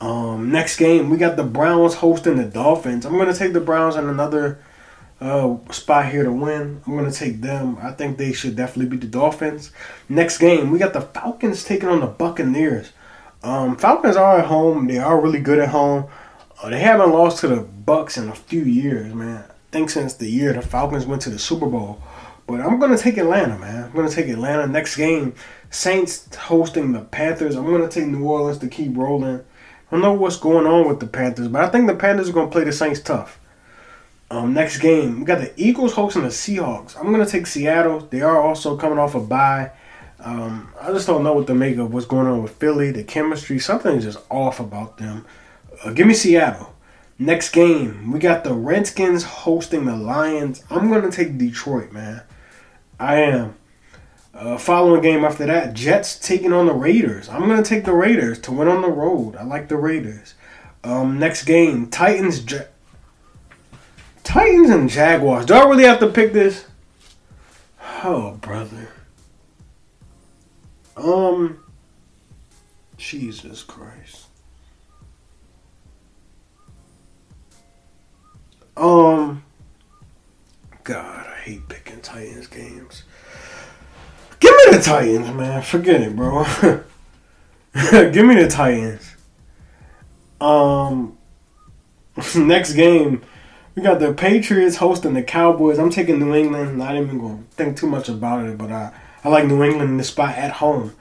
Um, 0.00 0.50
next 0.50 0.78
game, 0.78 1.10
we 1.10 1.16
got 1.16 1.36
the 1.36 1.44
Browns 1.44 1.94
hosting 1.94 2.36
the 2.36 2.44
Dolphins. 2.44 3.04
I'm 3.04 3.16
to 3.18 3.34
take 3.34 3.52
the 3.52 3.60
Browns 3.60 3.94
in 3.96 4.08
another 4.08 4.58
uh, 5.20 5.56
spot 5.70 6.10
here 6.10 6.24
to 6.24 6.32
win. 6.32 6.82
I'm 6.86 7.04
to 7.04 7.16
take 7.16 7.40
them. 7.40 7.78
I 7.80 7.92
think 7.92 8.18
they 8.18 8.32
should 8.32 8.56
definitely 8.56 8.86
beat 8.90 9.02
the 9.02 9.06
Dolphins. 9.06 9.70
Next 10.08 10.38
game, 10.38 10.70
we 10.70 10.78
got 10.78 10.92
the 10.92 11.02
Falcons 11.02 11.64
taking 11.64 11.88
on 11.88 12.00
the 12.00 12.06
Buccaneers. 12.06 12.92
Um, 13.44 13.76
Falcons 13.76 14.16
are 14.16 14.40
at 14.40 14.46
home. 14.46 14.86
They 14.86 14.98
are 14.98 15.20
really 15.20 15.40
good 15.40 15.58
at 15.58 15.68
home. 15.68 16.06
Uh, 16.60 16.70
they 16.70 16.80
haven't 16.80 17.12
lost 17.12 17.38
to 17.40 17.48
the 17.48 17.60
Bucks 17.60 18.16
in 18.16 18.28
a 18.28 18.34
few 18.34 18.62
years, 18.62 19.14
man. 19.14 19.44
Think 19.72 19.90
since 19.90 20.14
the 20.14 20.28
year 20.28 20.52
the 20.52 20.62
Falcons 20.62 21.06
went 21.06 21.22
to 21.22 21.30
the 21.30 21.38
Super 21.38 21.66
Bowl. 21.66 22.00
But 22.46 22.60
I'm 22.60 22.78
to 22.78 22.98
take 22.98 23.16
Atlanta, 23.16 23.58
man. 23.58 23.84
I'm 23.84 24.08
to 24.08 24.14
take 24.14 24.28
Atlanta. 24.28 24.66
Next 24.66 24.96
game, 24.96 25.34
Saints 25.70 26.34
hosting 26.36 26.92
the 26.92 27.00
Panthers. 27.00 27.56
I'm 27.56 27.64
to 27.80 27.88
take 27.88 28.08
New 28.08 28.24
Orleans 28.24 28.58
to 28.58 28.68
keep 28.68 28.96
rolling. 28.96 29.38
I 29.38 29.90
don't 29.90 30.02
know 30.02 30.12
what's 30.12 30.36
going 30.36 30.66
on 30.66 30.86
with 30.86 31.00
the 31.00 31.06
Panthers, 31.06 31.48
but 31.48 31.64
I 31.64 31.68
think 31.68 31.86
the 31.86 31.94
Panthers 31.94 32.28
are 32.28 32.32
to 32.46 32.52
play 32.52 32.64
the 32.64 32.72
Saints 32.72 33.00
tough. 33.00 33.38
Um, 34.30 34.54
next 34.54 34.78
game, 34.78 35.20
we 35.20 35.26
got 35.26 35.40
the 35.40 35.52
Eagles 35.56 35.92
hosting 35.92 36.22
the 36.22 36.28
Seahawks. 36.28 36.96
I'm 36.98 37.12
to 37.24 37.30
take 37.30 37.46
Seattle. 37.46 38.00
They 38.00 38.22
are 38.22 38.40
also 38.40 38.76
coming 38.76 38.98
off 38.98 39.14
a 39.14 39.20
bye. 39.20 39.70
Um, 40.20 40.72
I 40.80 40.92
just 40.92 41.06
don't 41.06 41.22
know 41.22 41.34
what 41.34 41.46
to 41.48 41.54
make 41.54 41.76
of 41.76 41.92
what's 41.92 42.06
going 42.06 42.26
on 42.26 42.42
with 42.42 42.52
Philly. 42.52 42.92
The 42.92 43.04
chemistry, 43.04 43.58
something's 43.58 44.04
just 44.04 44.18
off 44.30 44.60
about 44.60 44.96
them. 44.96 45.26
Uh, 45.84 45.90
give 45.92 46.06
me 46.06 46.14
Seattle. 46.14 46.71
Next 47.18 47.50
game, 47.52 48.10
we 48.10 48.18
got 48.18 48.42
the 48.42 48.54
Redskins 48.54 49.22
hosting 49.22 49.84
the 49.84 49.96
Lions. 49.96 50.64
I'm 50.70 50.88
going 50.88 51.02
to 51.02 51.10
take 51.10 51.38
Detroit, 51.38 51.92
man. 51.92 52.22
I 52.98 53.16
am. 53.16 53.56
Uh, 54.34 54.56
following 54.56 55.02
game 55.02 55.24
after 55.24 55.44
that, 55.44 55.74
Jets 55.74 56.18
taking 56.18 56.52
on 56.52 56.66
the 56.66 56.72
Raiders. 56.72 57.28
I'm 57.28 57.40
gonna 57.48 57.62
take 57.62 57.84
the 57.84 57.92
Raiders 57.92 58.38
to 58.40 58.52
win 58.52 58.66
on 58.66 58.80
the 58.80 58.88
road. 58.88 59.36
I 59.36 59.42
like 59.44 59.68
the 59.68 59.76
Raiders. 59.76 60.34
Um, 60.82 61.18
next 61.18 61.44
game, 61.44 61.88
Titans. 61.88 62.50
Ja- 62.50 62.62
Titans 64.24 64.70
and 64.70 64.88
Jaguars. 64.88 65.44
Do 65.44 65.54
I 65.54 65.64
really 65.68 65.84
have 65.84 65.98
to 66.00 66.08
pick 66.08 66.32
this? 66.32 66.64
Oh, 68.02 68.38
brother. 68.40 68.88
Um. 70.96 71.58
Jesus 72.96 73.62
Christ. 73.62 74.21
Um, 78.76 79.44
God, 80.84 81.26
I 81.26 81.38
hate 81.40 81.68
picking 81.68 82.00
Titans 82.00 82.46
games. 82.46 83.04
Give 84.40 84.50
me 84.50 84.76
the 84.76 84.82
Titans, 84.82 85.30
man. 85.30 85.62
Forget 85.62 86.00
it, 86.00 86.16
bro. 86.16 86.44
Give 88.10 88.26
me 88.26 88.34
the 88.34 88.48
Titans. 88.50 89.16
Um, 90.40 91.16
next 92.36 92.72
game, 92.72 93.22
we 93.74 93.82
got 93.82 94.00
the 94.00 94.12
Patriots 94.12 94.76
hosting 94.76 95.14
the 95.14 95.22
Cowboys. 95.22 95.78
I'm 95.78 95.90
taking 95.90 96.18
New 96.18 96.34
England. 96.34 96.76
Not 96.78 96.96
even 96.96 97.18
going 97.18 97.38
to 97.38 97.44
think 97.54 97.76
too 97.76 97.86
much 97.86 98.08
about 98.08 98.44
it, 98.46 98.58
but 98.58 98.72
I, 98.72 98.92
I 99.22 99.28
like 99.28 99.46
New 99.46 99.62
England 99.62 99.90
in 99.90 99.96
the 99.96 100.04
spot 100.04 100.36
at 100.36 100.52
home 100.52 100.94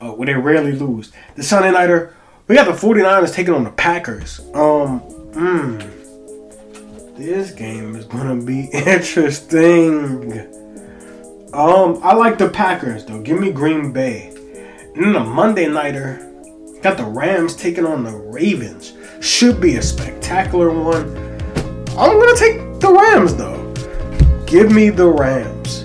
uh, 0.00 0.10
where 0.10 0.26
they 0.26 0.34
rarely 0.34 0.72
lose. 0.72 1.12
The 1.36 1.42
Sunday 1.42 1.70
Nighter, 1.70 2.14
we 2.48 2.56
got 2.56 2.64
the 2.64 2.72
49ers 2.72 3.32
taking 3.32 3.54
on 3.54 3.64
the 3.64 3.70
Packers. 3.70 4.40
Um, 4.54 5.00
mm, 5.32 5.97
this 7.18 7.50
game 7.50 7.96
is 7.96 8.04
gonna 8.04 8.40
be 8.40 8.66
interesting. 8.72 10.32
Um, 11.52 11.98
I 12.02 12.14
like 12.14 12.38
the 12.38 12.48
Packers 12.48 13.04
though. 13.04 13.20
Give 13.20 13.40
me 13.40 13.50
Green 13.50 13.92
Bay. 13.92 14.28
And 14.94 15.04
then 15.04 15.12
the 15.12 15.20
Monday 15.20 15.66
nighter, 15.66 16.18
got 16.80 16.96
the 16.96 17.04
Rams 17.04 17.56
taking 17.56 17.84
on 17.84 18.04
the 18.04 18.16
Ravens. 18.16 18.94
Should 19.20 19.60
be 19.60 19.76
a 19.76 19.82
spectacular 19.82 20.70
one. 20.70 21.08
I'm 21.98 22.20
gonna 22.20 22.36
take 22.36 22.80
the 22.80 22.92
Rams 22.92 23.34
though. 23.34 23.74
Give 24.46 24.70
me 24.70 24.90
the 24.90 25.08
Rams. 25.08 25.80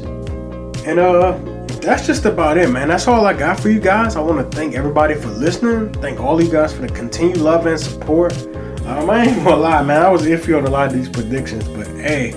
And 0.85 0.99
uh 0.99 1.39
that's 1.81 2.05
just 2.05 2.25
about 2.25 2.57
it, 2.57 2.69
man. 2.69 2.87
That's 2.89 3.07
all 3.07 3.25
I 3.25 3.33
got 3.33 3.59
for 3.59 3.69
you 3.69 3.79
guys. 3.79 4.15
I 4.15 4.21
want 4.21 4.39
to 4.49 4.55
thank 4.55 4.73
everybody 4.73 5.15
for 5.15 5.27
listening. 5.29 5.91
Thank 5.93 6.19
all 6.19 6.41
you 6.41 6.49
guys 6.49 6.73
for 6.73 6.83
the 6.83 6.87
continued 6.87 7.37
love 7.37 7.65
and 7.65 7.77
support. 7.77 8.31
Um, 8.85 9.09
I 9.09 9.25
ain't 9.25 9.43
gonna 9.43 9.55
lie, 9.55 9.81
man. 9.81 10.01
I 10.01 10.09
was 10.09 10.23
iffy 10.23 10.57
on 10.57 10.65
a 10.65 10.69
lot 10.69 10.87
of 10.87 10.93
these 10.93 11.07
predictions, 11.07 11.67
but 11.69 11.87
hey, 11.87 12.31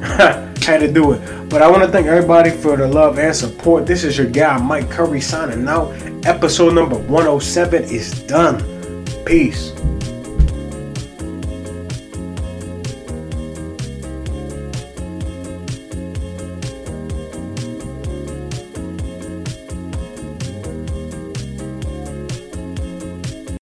had 0.64 0.78
to 0.78 0.90
do 0.90 1.12
it. 1.12 1.48
But 1.48 1.62
I 1.62 1.70
want 1.70 1.82
to 1.82 1.88
thank 1.88 2.06
everybody 2.06 2.50
for 2.50 2.76
the 2.76 2.86
love 2.86 3.18
and 3.18 3.34
support. 3.34 3.84
This 3.84 4.04
is 4.04 4.16
your 4.16 4.28
guy, 4.28 4.56
Mike 4.58 4.88
Curry, 4.88 5.20
signing 5.20 5.66
out. 5.66 5.92
Episode 6.24 6.74
number 6.74 6.96
107 6.96 7.84
is 7.84 8.22
done. 8.22 9.04
Peace. 9.24 9.72